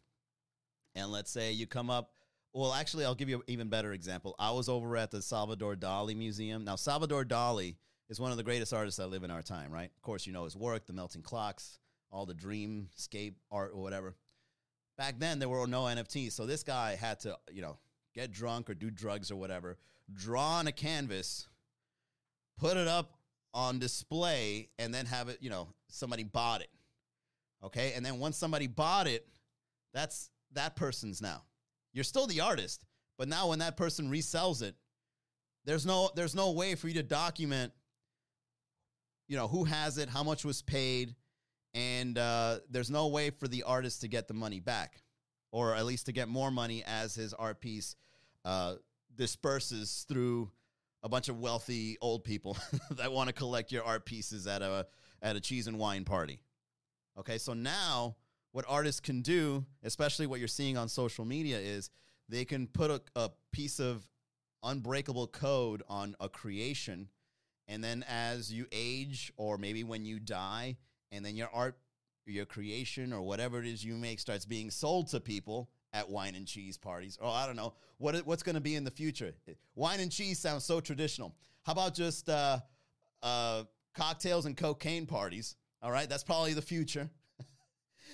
and 0.94 1.10
let's 1.10 1.30
say 1.30 1.52
you 1.52 1.66
come 1.66 1.88
up 1.88 2.10
well, 2.52 2.74
actually, 2.74 3.06
I'll 3.06 3.14
give 3.14 3.30
you 3.30 3.36
an 3.36 3.42
even 3.46 3.68
better 3.68 3.94
example. 3.94 4.34
I 4.38 4.50
was 4.50 4.68
over 4.68 4.98
at 4.98 5.10
the 5.10 5.22
Salvador 5.22 5.76
Dali 5.76 6.14
Museum. 6.14 6.62
Now, 6.62 6.76
Salvador 6.76 7.24
Dali 7.24 7.76
is 8.10 8.20
one 8.20 8.32
of 8.32 8.36
the 8.36 8.42
greatest 8.42 8.74
artists 8.74 8.98
that 8.98 9.06
live 9.06 9.24
in 9.24 9.30
our 9.30 9.40
time, 9.40 9.72
right? 9.72 9.90
Of 9.96 10.02
course, 10.02 10.26
you 10.26 10.34
know 10.34 10.44
his 10.44 10.54
work, 10.54 10.86
the 10.86 10.92
melting 10.92 11.22
clocks, 11.22 11.78
all 12.10 12.26
the 12.26 12.34
dreamscape 12.34 13.36
art 13.50 13.70
or 13.74 13.80
whatever. 13.80 14.14
Back 14.98 15.18
then, 15.18 15.38
there 15.38 15.48
were 15.48 15.66
no 15.66 15.84
NFTs. 15.84 16.32
So 16.32 16.44
this 16.44 16.62
guy 16.62 16.96
had 16.96 17.20
to, 17.20 17.38
you 17.50 17.62
know, 17.62 17.78
get 18.14 18.30
drunk 18.30 18.68
or 18.68 18.74
do 18.74 18.90
drugs 18.90 19.30
or 19.30 19.36
whatever, 19.36 19.78
draw 20.12 20.58
on 20.58 20.66
a 20.66 20.72
canvas, 20.72 21.48
put 22.58 22.76
it 22.76 22.88
up 22.88 23.14
on 23.54 23.78
display, 23.78 24.68
and 24.78 24.92
then 24.92 25.06
have 25.06 25.30
it, 25.30 25.38
you 25.40 25.48
know, 25.48 25.68
somebody 25.88 26.24
bought 26.24 26.60
it. 26.60 26.68
Okay. 27.66 27.92
And 27.96 28.06
then 28.06 28.18
once 28.18 28.36
somebody 28.36 28.66
bought 28.66 29.06
it, 29.06 29.26
that's 29.92 30.30
that 30.52 30.76
person's 30.76 31.20
now. 31.20 31.42
You're 31.92 32.04
still 32.04 32.26
the 32.26 32.40
artist, 32.40 32.84
but 33.18 33.28
now 33.28 33.48
when 33.48 33.58
that 33.60 33.76
person 33.76 34.10
resells 34.10 34.62
it, 34.62 34.74
there's 35.64 35.84
no 35.84 36.10
there's 36.14 36.34
no 36.34 36.52
way 36.52 36.74
for 36.74 36.88
you 36.88 36.94
to 36.94 37.02
document, 37.02 37.72
you 39.26 39.36
know, 39.36 39.48
who 39.48 39.64
has 39.64 39.98
it, 39.98 40.08
how 40.08 40.22
much 40.22 40.44
was 40.44 40.62
paid, 40.62 41.16
and 41.74 42.16
uh, 42.18 42.58
there's 42.70 42.90
no 42.90 43.08
way 43.08 43.30
for 43.30 43.48
the 43.48 43.64
artist 43.64 44.02
to 44.02 44.08
get 44.08 44.28
the 44.28 44.34
money 44.34 44.60
back, 44.60 45.02
or 45.50 45.74
at 45.74 45.84
least 45.86 46.06
to 46.06 46.12
get 46.12 46.28
more 46.28 46.50
money 46.50 46.84
as 46.86 47.14
his 47.14 47.34
art 47.34 47.60
piece 47.60 47.96
uh, 48.44 48.74
disperses 49.16 50.04
through 50.08 50.50
a 51.02 51.08
bunch 51.08 51.28
of 51.28 51.40
wealthy 51.40 51.96
old 52.00 52.22
people 52.22 52.56
that 52.90 53.10
want 53.10 53.28
to 53.28 53.32
collect 53.32 53.72
your 53.72 53.82
art 53.82 54.04
pieces 54.06 54.46
at 54.46 54.62
a 54.62 54.86
at 55.20 55.34
a 55.34 55.40
cheese 55.40 55.66
and 55.66 55.78
wine 55.78 56.04
party. 56.04 56.40
Okay, 57.18 57.38
so 57.38 57.54
now 57.54 58.16
what 58.52 58.64
artists 58.68 59.00
can 59.00 59.22
do, 59.22 59.64
especially 59.82 60.26
what 60.26 60.38
you're 60.38 60.48
seeing 60.48 60.76
on 60.76 60.88
social 60.88 61.24
media, 61.24 61.58
is 61.58 61.90
they 62.28 62.44
can 62.44 62.66
put 62.66 62.90
a, 62.90 63.00
a 63.14 63.30
piece 63.52 63.80
of 63.80 64.06
unbreakable 64.62 65.26
code 65.28 65.82
on 65.88 66.14
a 66.20 66.28
creation. 66.28 67.08
And 67.68 67.82
then 67.82 68.04
as 68.08 68.52
you 68.52 68.66
age, 68.72 69.32
or 69.36 69.58
maybe 69.58 69.84
when 69.84 70.04
you 70.04 70.18
die, 70.18 70.76
and 71.10 71.24
then 71.24 71.36
your 71.36 71.48
art, 71.52 71.78
your 72.26 72.44
creation, 72.44 73.12
or 73.12 73.22
whatever 73.22 73.60
it 73.60 73.66
is 73.66 73.84
you 73.84 73.94
make 73.94 74.20
starts 74.20 74.44
being 74.44 74.70
sold 74.70 75.08
to 75.08 75.20
people 75.20 75.70
at 75.92 76.08
wine 76.08 76.34
and 76.34 76.46
cheese 76.46 76.76
parties, 76.76 77.18
or 77.20 77.30
I 77.30 77.46
don't 77.46 77.56
know 77.56 77.72
what 77.98 78.16
what's 78.26 78.42
going 78.42 78.56
to 78.56 78.60
be 78.60 78.74
in 78.74 78.84
the 78.84 78.90
future. 78.90 79.32
Wine 79.74 80.00
and 80.00 80.10
cheese 80.10 80.38
sounds 80.38 80.64
so 80.64 80.80
traditional. 80.80 81.34
How 81.62 81.72
about 81.72 81.94
just 81.94 82.28
uh, 82.28 82.58
uh, 83.22 83.64
cocktails 83.94 84.46
and 84.46 84.56
cocaine 84.56 85.06
parties? 85.06 85.56
All 85.86 85.92
right, 85.92 86.08
that's 86.08 86.24
probably 86.24 86.52
the 86.52 86.62
future. 86.62 87.08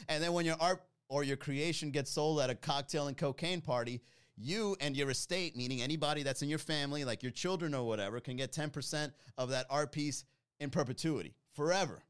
And 0.09 0.23
then 0.23 0.33
when 0.33 0.45
your 0.45 0.57
art 0.59 0.83
or 1.09 1.23
your 1.23 1.37
creation 1.37 1.91
gets 1.91 2.11
sold 2.11 2.41
at 2.41 2.51
a 2.51 2.57
cocktail 2.57 3.07
and 3.07 3.17
cocaine 3.17 3.61
party, 3.61 4.03
you 4.37 4.77
and 4.81 4.97
your 4.97 5.11
estate, 5.11 5.57
meaning 5.57 5.81
anybody 5.81 6.25
that's 6.25 6.43
in 6.43 6.49
your 6.49 6.59
family, 6.59 7.05
like 7.05 7.23
your 7.23 7.31
children 7.31 7.73
or 7.73 7.87
whatever, 7.87 8.19
can 8.19 8.37
get 8.37 8.53
10% 8.53 9.13
of 9.39 9.51
that 9.51 9.67
art 9.71 9.93
piece 9.93 10.25
in 10.59 10.71
perpetuity, 10.71 11.37
forever. 11.55 12.03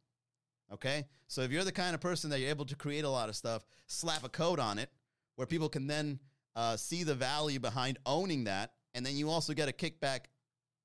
Okay? 0.72 1.06
So 1.28 1.42
if 1.42 1.52
you're 1.52 1.64
the 1.64 1.70
kind 1.70 1.94
of 1.94 2.00
person 2.00 2.30
that 2.30 2.40
you're 2.40 2.48
able 2.48 2.64
to 2.64 2.76
create 2.76 3.04
a 3.04 3.10
lot 3.10 3.28
of 3.28 3.36
stuff, 3.36 3.66
slap 3.88 4.24
a 4.24 4.28
code 4.30 4.58
on 4.58 4.78
it 4.78 4.90
where 5.36 5.46
people 5.46 5.68
can 5.68 5.86
then 5.86 6.18
uh, 6.56 6.76
see 6.76 7.04
the 7.04 7.14
value 7.14 7.60
behind 7.60 7.98
owning 8.06 8.44
that, 8.44 8.72
and 8.94 9.04
then 9.04 9.16
you 9.16 9.28
also 9.28 9.52
get 9.52 9.68
a 9.68 9.72
kickback, 9.72 10.20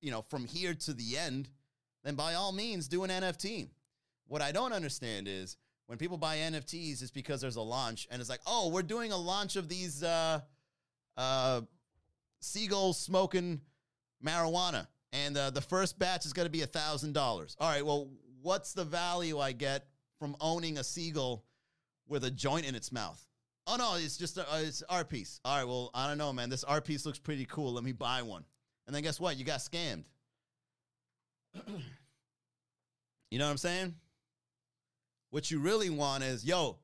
you 0.01 0.11
know, 0.11 0.23
from 0.29 0.45
here 0.45 0.73
to 0.73 0.93
the 0.93 1.17
end, 1.17 1.49
then 2.03 2.15
by 2.15 2.33
all 2.33 2.51
means 2.51 2.87
do 2.87 3.05
an 3.05 3.09
NFT. 3.09 3.69
What 4.27 4.41
I 4.41 4.51
don't 4.51 4.73
understand 4.73 5.27
is 5.27 5.57
when 5.87 5.97
people 5.97 6.17
buy 6.17 6.37
NFTs, 6.37 7.01
it's 7.01 7.11
because 7.11 7.41
there's 7.41 7.55
a 7.55 7.61
launch, 7.61 8.07
and 8.11 8.19
it's 8.19 8.29
like, 8.29 8.41
oh, 8.45 8.69
we're 8.69 8.83
doing 8.83 9.11
a 9.11 9.17
launch 9.17 9.55
of 9.55 9.69
these 9.69 10.03
uh, 10.03 10.41
uh, 11.15 11.61
seagulls 12.41 12.99
smoking 12.99 13.61
marijuana, 14.25 14.87
and 15.13 15.37
uh, 15.37 15.49
the 15.49 15.61
first 15.61 15.97
batch 15.97 16.25
is 16.25 16.33
going 16.33 16.45
to 16.45 16.51
be 16.51 16.61
a 16.61 16.67
thousand 16.67 17.13
dollars. 17.13 17.55
All 17.59 17.69
right, 17.69 17.85
well, 17.85 18.09
what's 18.41 18.73
the 18.73 18.83
value 18.83 19.39
I 19.39 19.53
get 19.53 19.87
from 20.19 20.35
owning 20.41 20.77
a 20.77 20.83
seagull 20.83 21.45
with 22.07 22.23
a 22.23 22.31
joint 22.31 22.67
in 22.67 22.75
its 22.75 22.91
mouth. 22.91 23.23
Oh 23.65 23.75
no, 23.75 23.95
it's 23.97 24.17
just 24.17 24.37
a, 24.37 24.51
uh, 24.51 24.59
it's 24.59 24.81
art 24.89 25.09
piece. 25.09 25.39
All 25.43 25.57
right, 25.57 25.67
well 25.67 25.91
I 25.93 26.07
don't 26.07 26.17
know, 26.17 26.31
man. 26.33 26.49
This 26.49 26.63
art 26.63 26.85
piece 26.85 27.05
looks 27.05 27.19
pretty 27.19 27.45
cool. 27.45 27.73
Let 27.73 27.83
me 27.83 27.91
buy 27.91 28.21
one. 28.21 28.45
And 28.85 28.95
then 28.95 29.03
guess 29.03 29.19
what? 29.19 29.37
You 29.37 29.43
got 29.43 29.59
scammed. 29.59 30.05
you 33.29 33.39
know 33.39 33.45
what 33.45 33.51
I'm 33.51 33.57
saying? 33.57 33.95
What 35.29 35.51
you 35.51 35.59
really 35.59 35.89
want 35.89 36.23
is, 36.23 36.45
yo, 36.45 36.77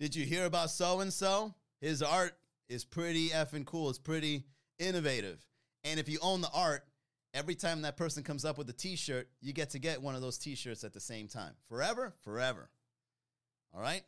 did 0.00 0.16
you 0.16 0.24
hear 0.24 0.46
about 0.46 0.70
so 0.70 1.00
and 1.00 1.12
so? 1.12 1.54
His 1.80 2.02
art 2.02 2.36
is 2.68 2.84
pretty 2.84 3.28
effing 3.28 3.64
cool. 3.64 3.88
It's 3.88 3.98
pretty 3.98 4.44
innovative. 4.78 5.44
And 5.84 6.00
if 6.00 6.08
you 6.08 6.18
own 6.22 6.40
the 6.40 6.50
art, 6.52 6.84
every 7.32 7.54
time 7.54 7.82
that 7.82 7.96
person 7.96 8.22
comes 8.22 8.44
up 8.44 8.58
with 8.58 8.68
a 8.68 8.72
t-shirt, 8.72 9.28
you 9.40 9.52
get 9.52 9.70
to 9.70 9.78
get 9.78 10.02
one 10.02 10.14
of 10.14 10.22
those 10.22 10.38
t-shirts 10.38 10.82
at 10.82 10.92
the 10.92 11.00
same 11.00 11.28
time. 11.28 11.52
Forever, 11.68 12.14
forever. 12.22 12.68
All 13.72 13.80
right? 13.80 14.02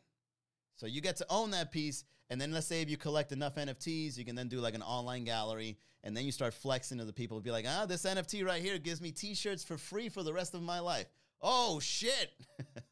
So 0.75 0.85
you 0.85 1.01
get 1.01 1.17
to 1.17 1.25
own 1.29 1.51
that 1.51 1.71
piece, 1.71 2.03
and 2.29 2.39
then 2.39 2.51
let's 2.51 2.67
say 2.67 2.81
if 2.81 2.89
you 2.89 2.97
collect 2.97 3.31
enough 3.31 3.55
NFTs, 3.55 4.17
you 4.17 4.25
can 4.25 4.35
then 4.35 4.47
do 4.47 4.59
like 4.59 4.75
an 4.75 4.81
online 4.81 5.23
gallery, 5.23 5.77
and 6.03 6.15
then 6.15 6.25
you 6.25 6.31
start 6.31 6.53
flexing 6.53 6.97
to 6.97 7.05
the 7.05 7.13
people. 7.13 7.39
Be 7.39 7.51
like, 7.51 7.65
ah, 7.67 7.85
this 7.85 8.03
NFT 8.03 8.45
right 8.45 8.61
here 8.61 8.77
gives 8.77 9.01
me 9.01 9.11
T-shirts 9.11 9.63
for 9.63 9.77
free 9.77 10.09
for 10.09 10.23
the 10.23 10.33
rest 10.33 10.53
of 10.53 10.61
my 10.61 10.79
life. 10.79 11.07
Oh 11.41 11.79
shit! 11.79 12.31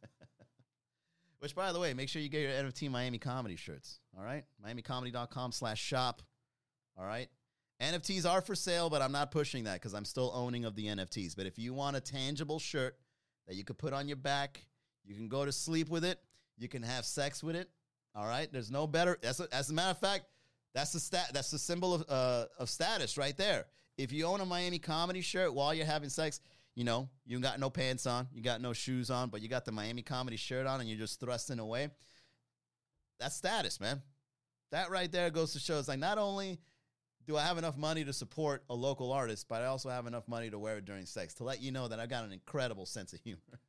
Which, 1.46 1.54
by 1.54 1.72
the 1.72 1.80
way, 1.80 1.94
make 1.94 2.10
sure 2.10 2.24
you 2.24 2.30
get 2.30 2.42
your 2.42 2.50
NFT 2.50 2.90
Miami 2.90 3.20
Comedy 3.20 3.56
shirts. 3.56 4.00
All 4.18 4.24
right, 4.24 4.46
MiamiComedy.com/shop. 4.66 6.24
All 6.98 7.06
right, 7.06 7.28
NFTs 7.80 8.28
are 8.28 8.42
for 8.42 8.56
sale, 8.56 8.90
but 8.90 9.04
I'm 9.04 9.12
not 9.12 9.30
pushing 9.30 9.66
that 9.66 9.76
because 9.76 9.94
I'm 9.94 10.06
still 10.06 10.32
owning 10.34 10.66
of 10.66 10.76
the 10.76 10.88
NFTs. 10.88 11.36
But 11.36 11.46
if 11.46 11.60
you 11.60 11.76
want 11.76 11.98
a 11.98 12.02
tangible 12.02 12.58
shirt 12.58 12.98
that 13.48 13.54
you 13.54 13.64
could 13.64 13.78
put 13.78 13.94
on 13.94 14.08
your 14.08 14.18
back, 14.18 14.66
you 15.04 15.14
can 15.14 15.28
go 15.28 15.46
to 15.46 15.52
sleep 15.52 15.88
with 15.88 16.04
it. 16.04 16.20
You 16.58 16.68
can 16.68 16.82
have 16.82 17.06
sex 17.06 17.44
with 17.44 17.56
it. 17.56 17.70
All 18.16 18.26
right. 18.26 18.52
There's 18.52 18.72
no 18.72 18.88
better. 18.88 19.20
A, 19.22 19.56
as 19.56 19.70
a 19.70 19.74
matter 19.74 19.92
of 19.92 20.00
fact, 20.00 20.26
that's 20.74 20.94
the 20.94 21.00
stat. 21.00 21.30
That's 21.32 21.52
the 21.52 21.60
symbol 21.60 21.94
of 21.94 22.06
uh, 22.10 22.46
of 22.58 22.72
status 22.72 23.20
right 23.20 23.38
there. 23.38 23.68
If 24.00 24.12
you 24.12 24.26
own 24.26 24.42
a 24.42 24.46
Miami 24.48 24.80
comedy 24.80 25.22
shirt 25.22 25.54
while 25.54 25.76
you're 25.76 25.86
having 25.86 26.10
sex, 26.10 26.40
you 26.76 26.84
know 26.84 27.10
you 27.26 27.40
got 27.40 27.60
no 27.60 27.70
pants 27.70 28.06
on, 28.06 28.28
you 28.34 28.42
got 28.42 28.62
no 28.62 28.74
shoes 28.74 29.10
on, 29.10 29.30
but 29.30 29.42
you 29.42 29.48
got 29.48 29.66
the 29.66 29.72
Miami 29.72 30.02
comedy 30.02 30.38
shirt 30.38 30.68
on, 30.68 30.82
and 30.82 30.90
you're 30.90 31.00
just 31.00 31.20
thrusting 31.20 31.60
away. 31.60 31.90
That's 33.20 33.36
status, 33.36 33.80
man. 33.80 34.02
That 34.72 34.90
right 34.90 35.12
there 35.12 35.30
goes 35.30 35.54
to 35.54 35.60
show 35.60 35.80
it's 35.80 35.88
like 35.88 36.00
not 36.00 36.18
only 36.18 36.60
do 37.28 37.38
I 37.38 37.42
have 37.42 37.58
enough 37.58 37.78
money 37.78 38.04
to 38.06 38.14
support 38.14 38.64
a 38.70 38.76
local 38.76 39.12
artist, 39.12 39.48
but 39.48 39.62
I 39.62 39.66
also 39.66 39.90
have 39.90 40.06
enough 40.06 40.28
money 40.28 40.50
to 40.50 40.60
wear 40.60 40.78
it 40.78 40.86
during 40.86 41.06
sex 41.06 41.34
to 41.36 41.44
let 41.44 41.62
you 41.62 41.72
know 41.72 41.88
that 41.88 42.00
I've 42.00 42.10
got 42.10 42.24
an 42.24 42.32
incredible 42.32 42.86
sense 42.86 43.14
of 43.14 43.22
humor. 43.22 43.40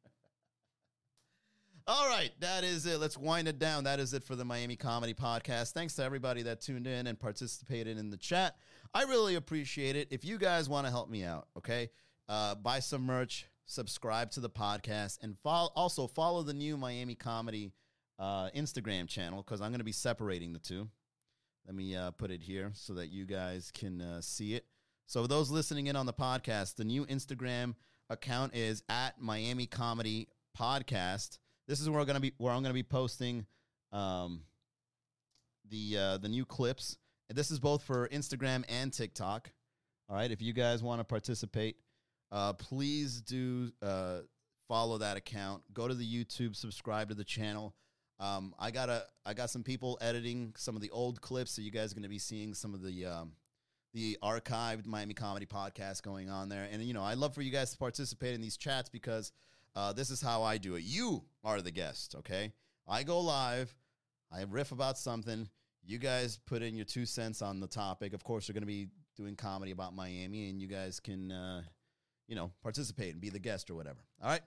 All 1.88 2.08
right, 2.08 2.32
that 2.40 2.64
is 2.64 2.84
it. 2.84 2.98
Let's 2.98 3.16
wind 3.16 3.46
it 3.46 3.60
down. 3.60 3.84
That 3.84 4.00
is 4.00 4.12
it 4.12 4.24
for 4.24 4.34
the 4.34 4.44
Miami 4.44 4.74
Comedy 4.74 5.14
Podcast. 5.14 5.72
Thanks 5.72 5.94
to 5.94 6.02
everybody 6.02 6.42
that 6.42 6.60
tuned 6.60 6.88
in 6.88 7.06
and 7.06 7.18
participated 7.18 7.96
in 7.96 8.10
the 8.10 8.16
chat. 8.16 8.56
I 8.92 9.04
really 9.04 9.36
appreciate 9.36 9.94
it. 9.94 10.08
If 10.10 10.24
you 10.24 10.36
guys 10.36 10.68
want 10.68 10.86
to 10.86 10.90
help 10.90 11.08
me 11.08 11.22
out, 11.22 11.46
okay, 11.56 11.90
uh, 12.28 12.54
buy 12.54 12.80
some 12.80 13.02
merch, 13.02 13.46
subscribe 13.64 14.30
to 14.32 14.40
the 14.40 14.50
podcast, 14.50 15.18
and 15.22 15.36
follow, 15.42 15.70
also 15.74 16.06
follow 16.06 16.42
the 16.42 16.54
new 16.54 16.76
Miami 16.76 17.14
Comedy 17.14 17.72
uh, 18.18 18.50
Instagram 18.50 19.08
channel 19.08 19.42
because 19.42 19.60
I'm 19.60 19.70
going 19.70 19.80
to 19.80 19.84
be 19.84 19.92
separating 19.92 20.52
the 20.52 20.58
two. 20.58 20.88
Let 21.66 21.74
me 21.74 21.96
uh, 21.96 22.12
put 22.12 22.30
it 22.30 22.42
here 22.42 22.70
so 22.74 22.94
that 22.94 23.08
you 23.08 23.26
guys 23.26 23.72
can 23.72 24.00
uh, 24.00 24.20
see 24.20 24.54
it. 24.54 24.66
So, 25.06 25.26
those 25.26 25.50
listening 25.50 25.86
in 25.86 25.96
on 25.96 26.06
the 26.06 26.12
podcast, 26.12 26.76
the 26.76 26.84
new 26.84 27.06
Instagram 27.06 27.74
account 28.10 28.54
is 28.54 28.82
at 28.88 29.20
Miami 29.20 29.66
Comedy 29.66 30.28
Podcast. 30.58 31.38
This 31.68 31.80
is 31.80 31.90
where 31.90 32.00
I'm 32.00 32.06
gonna 32.06 32.20
be 32.20 32.32
where 32.38 32.52
I'm 32.52 32.62
gonna 32.62 32.74
be 32.74 32.82
posting 32.82 33.46
um, 33.92 34.42
the 35.68 35.96
uh, 35.98 36.16
the 36.18 36.28
new 36.28 36.44
clips. 36.44 36.98
And 37.28 37.36
this 37.36 37.50
is 37.50 37.58
both 37.58 37.82
for 37.82 38.08
Instagram 38.08 38.64
and 38.68 38.92
TikTok. 38.92 39.50
All 40.08 40.16
right, 40.16 40.30
if 40.30 40.40
you 40.40 40.52
guys 40.52 40.82
want 40.82 41.00
to 41.00 41.04
participate, 41.04 41.76
uh, 42.32 42.52
please 42.54 43.20
do 43.20 43.72
uh, 43.82 44.18
follow 44.68 44.98
that 44.98 45.16
account. 45.16 45.62
Go 45.72 45.88
to 45.88 45.94
the 45.94 46.06
YouTube, 46.06 46.56
subscribe 46.56 47.08
to 47.08 47.14
the 47.14 47.24
channel. 47.24 47.74
Um, 48.18 48.54
I 48.58 48.70
got 48.70 48.88
a 48.88 49.04
I 49.26 49.34
got 49.34 49.50
some 49.50 49.62
people 49.62 49.98
editing 50.00 50.54
some 50.56 50.74
of 50.74 50.82
the 50.82 50.90
old 50.90 51.20
clips, 51.20 51.52
so 51.52 51.62
you 51.62 51.70
guys 51.70 51.92
are 51.92 51.94
going 51.94 52.02
to 52.02 52.08
be 52.08 52.18
seeing 52.18 52.54
some 52.54 52.72
of 52.72 52.82
the 52.82 53.04
um, 53.04 53.32
the 53.92 54.16
archived 54.22 54.86
Miami 54.86 55.14
Comedy 55.14 55.46
podcast 55.46 56.02
going 56.02 56.30
on 56.30 56.48
there. 56.48 56.68
And 56.70 56.82
you 56.82 56.94
know, 56.94 57.02
I 57.02 57.14
love 57.14 57.34
for 57.34 57.42
you 57.42 57.50
guys 57.50 57.72
to 57.72 57.78
participate 57.78 58.34
in 58.34 58.40
these 58.40 58.56
chats 58.56 58.88
because 58.88 59.32
uh, 59.74 59.92
this 59.92 60.10
is 60.10 60.20
how 60.20 60.42
I 60.42 60.56
do 60.58 60.74
it. 60.76 60.84
You 60.84 61.24
are 61.44 61.60
the 61.60 61.70
guest, 61.70 62.14
okay? 62.18 62.52
I 62.88 63.02
go 63.02 63.20
live, 63.20 63.74
I 64.32 64.44
riff 64.48 64.72
about 64.72 64.98
something. 64.98 65.48
You 65.84 65.98
guys 65.98 66.38
put 66.46 66.62
in 66.62 66.74
your 66.74 66.84
two 66.84 67.06
cents 67.06 67.42
on 67.42 67.60
the 67.60 67.66
topic. 67.66 68.12
Of 68.12 68.24
course, 68.24 68.48
we're 68.48 68.54
going 68.54 68.62
to 68.62 68.66
be 68.66 68.88
doing 69.16 69.36
comedy 69.36 69.70
about 69.70 69.94
Miami, 69.94 70.48
and 70.48 70.60
you 70.60 70.66
guys 70.66 70.98
can, 71.00 71.30
uh, 71.30 71.62
you 72.28 72.36
know, 72.36 72.52
participate 72.62 73.12
and 73.12 73.20
be 73.20 73.30
the 73.30 73.38
guest 73.38 73.70
or 73.70 73.74
whatever. 73.74 73.98
All 74.22 74.30
right. 74.30 74.42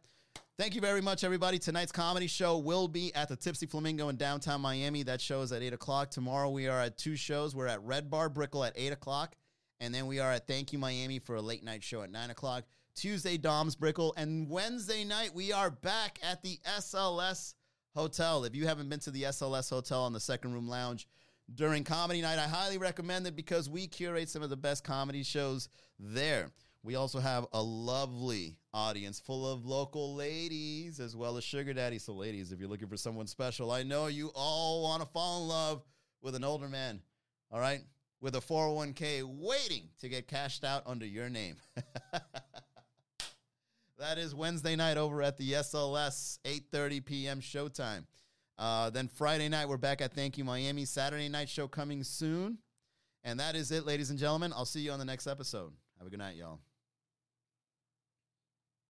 Thank 0.57 0.75
you 0.75 0.81
very 0.81 0.99
much, 0.99 1.23
everybody. 1.23 1.57
Tonight's 1.57 1.93
comedy 1.93 2.27
show 2.27 2.57
will 2.57 2.89
be 2.89 3.15
at 3.15 3.29
the 3.29 3.37
Tipsy 3.37 3.65
Flamingo 3.65 4.09
in 4.09 4.17
downtown 4.17 4.59
Miami. 4.59 5.03
That 5.03 5.21
show 5.21 5.41
is 5.41 5.53
at 5.53 5.61
8 5.61 5.71
o'clock. 5.71 6.11
Tomorrow, 6.11 6.49
we 6.49 6.67
are 6.67 6.81
at 6.81 6.97
two 6.97 7.15
shows. 7.15 7.55
We're 7.55 7.67
at 7.67 7.81
Red 7.81 8.09
Bar 8.09 8.27
Brickell 8.27 8.65
at 8.65 8.73
8 8.75 8.91
o'clock, 8.91 9.37
and 9.79 9.95
then 9.95 10.05
we 10.05 10.19
are 10.19 10.33
at 10.33 10.47
Thank 10.47 10.73
You 10.73 10.79
Miami 10.79 11.17
for 11.19 11.37
a 11.37 11.41
late 11.41 11.63
night 11.63 11.81
show 11.81 12.01
at 12.01 12.11
9 12.11 12.29
o'clock. 12.31 12.65
Tuesday, 12.93 13.37
Dom's 13.37 13.77
Brickell. 13.77 14.13
And 14.17 14.49
Wednesday 14.49 15.05
night, 15.05 15.33
we 15.33 15.53
are 15.53 15.69
back 15.69 16.19
at 16.21 16.43
the 16.43 16.59
SLS 16.77 17.53
Hotel. 17.95 18.43
If 18.43 18.53
you 18.53 18.67
haven't 18.67 18.89
been 18.89 18.99
to 18.99 19.11
the 19.11 19.23
SLS 19.23 19.69
Hotel 19.69 20.03
on 20.03 20.11
the 20.11 20.19
second 20.19 20.53
room 20.53 20.67
lounge 20.67 21.07
during 21.55 21.85
comedy 21.85 22.21
night, 22.21 22.37
I 22.37 22.49
highly 22.49 22.77
recommend 22.77 23.25
it 23.27 23.35
because 23.37 23.69
we 23.69 23.87
curate 23.87 24.29
some 24.29 24.43
of 24.43 24.49
the 24.49 24.57
best 24.57 24.83
comedy 24.83 25.23
shows 25.23 25.69
there. 25.97 26.51
We 26.83 26.95
also 26.95 27.19
have 27.19 27.45
a 27.51 27.61
lovely 27.61 28.57
audience 28.73 29.19
full 29.19 29.51
of 29.51 29.65
local 29.65 30.15
ladies 30.15 30.99
as 30.99 31.15
well 31.15 31.37
as 31.37 31.43
sugar 31.43 31.73
daddies. 31.73 32.03
So, 32.03 32.13
ladies, 32.13 32.51
if 32.51 32.59
you're 32.59 32.69
looking 32.69 32.87
for 32.87 32.97
someone 32.97 33.27
special, 33.27 33.71
I 33.71 33.83
know 33.83 34.07
you 34.07 34.31
all 34.33 34.83
want 34.83 35.01
to 35.01 35.09
fall 35.09 35.43
in 35.43 35.49
love 35.49 35.83
with 36.21 36.35
an 36.35 36.43
older 36.43 36.69
man. 36.69 37.01
All 37.51 37.59
right? 37.59 37.81
With 38.21 38.35
a 38.35 38.39
401k 38.39 39.23
waiting 39.23 39.89
to 39.99 40.09
get 40.09 40.27
cashed 40.27 40.63
out 40.63 40.83
under 40.85 41.05
your 41.05 41.29
name. 41.29 41.57
That 43.99 44.17
is 44.17 44.33
Wednesday 44.33 44.77
night 44.77 44.95
over 44.95 45.21
at 45.21 45.37
the 45.37 45.51
SLS, 45.51 46.39
8.30 46.45 47.03
p.m. 47.03 47.41
showtime. 47.41 48.05
Uh, 48.57 48.89
then 48.89 49.09
Friday 49.09 49.49
night, 49.49 49.67
we're 49.67 49.75
back 49.75 49.99
at 49.99 50.13
Thank 50.13 50.37
You 50.37 50.45
Miami. 50.45 50.85
Saturday 50.85 51.27
night 51.27 51.49
show 51.49 51.67
coming 51.67 52.05
soon. 52.05 52.59
And 53.25 53.41
that 53.41 53.55
is 53.55 53.71
it, 53.71 53.85
ladies 53.85 54.09
and 54.09 54.17
gentlemen. 54.17 54.53
I'll 54.55 54.63
see 54.63 54.79
you 54.79 54.91
on 54.91 54.99
the 54.99 55.05
next 55.05 55.27
episode. 55.27 55.73
Have 55.97 56.07
a 56.07 56.09
good 56.09 56.19
night, 56.19 56.37
y'all. 56.37 56.61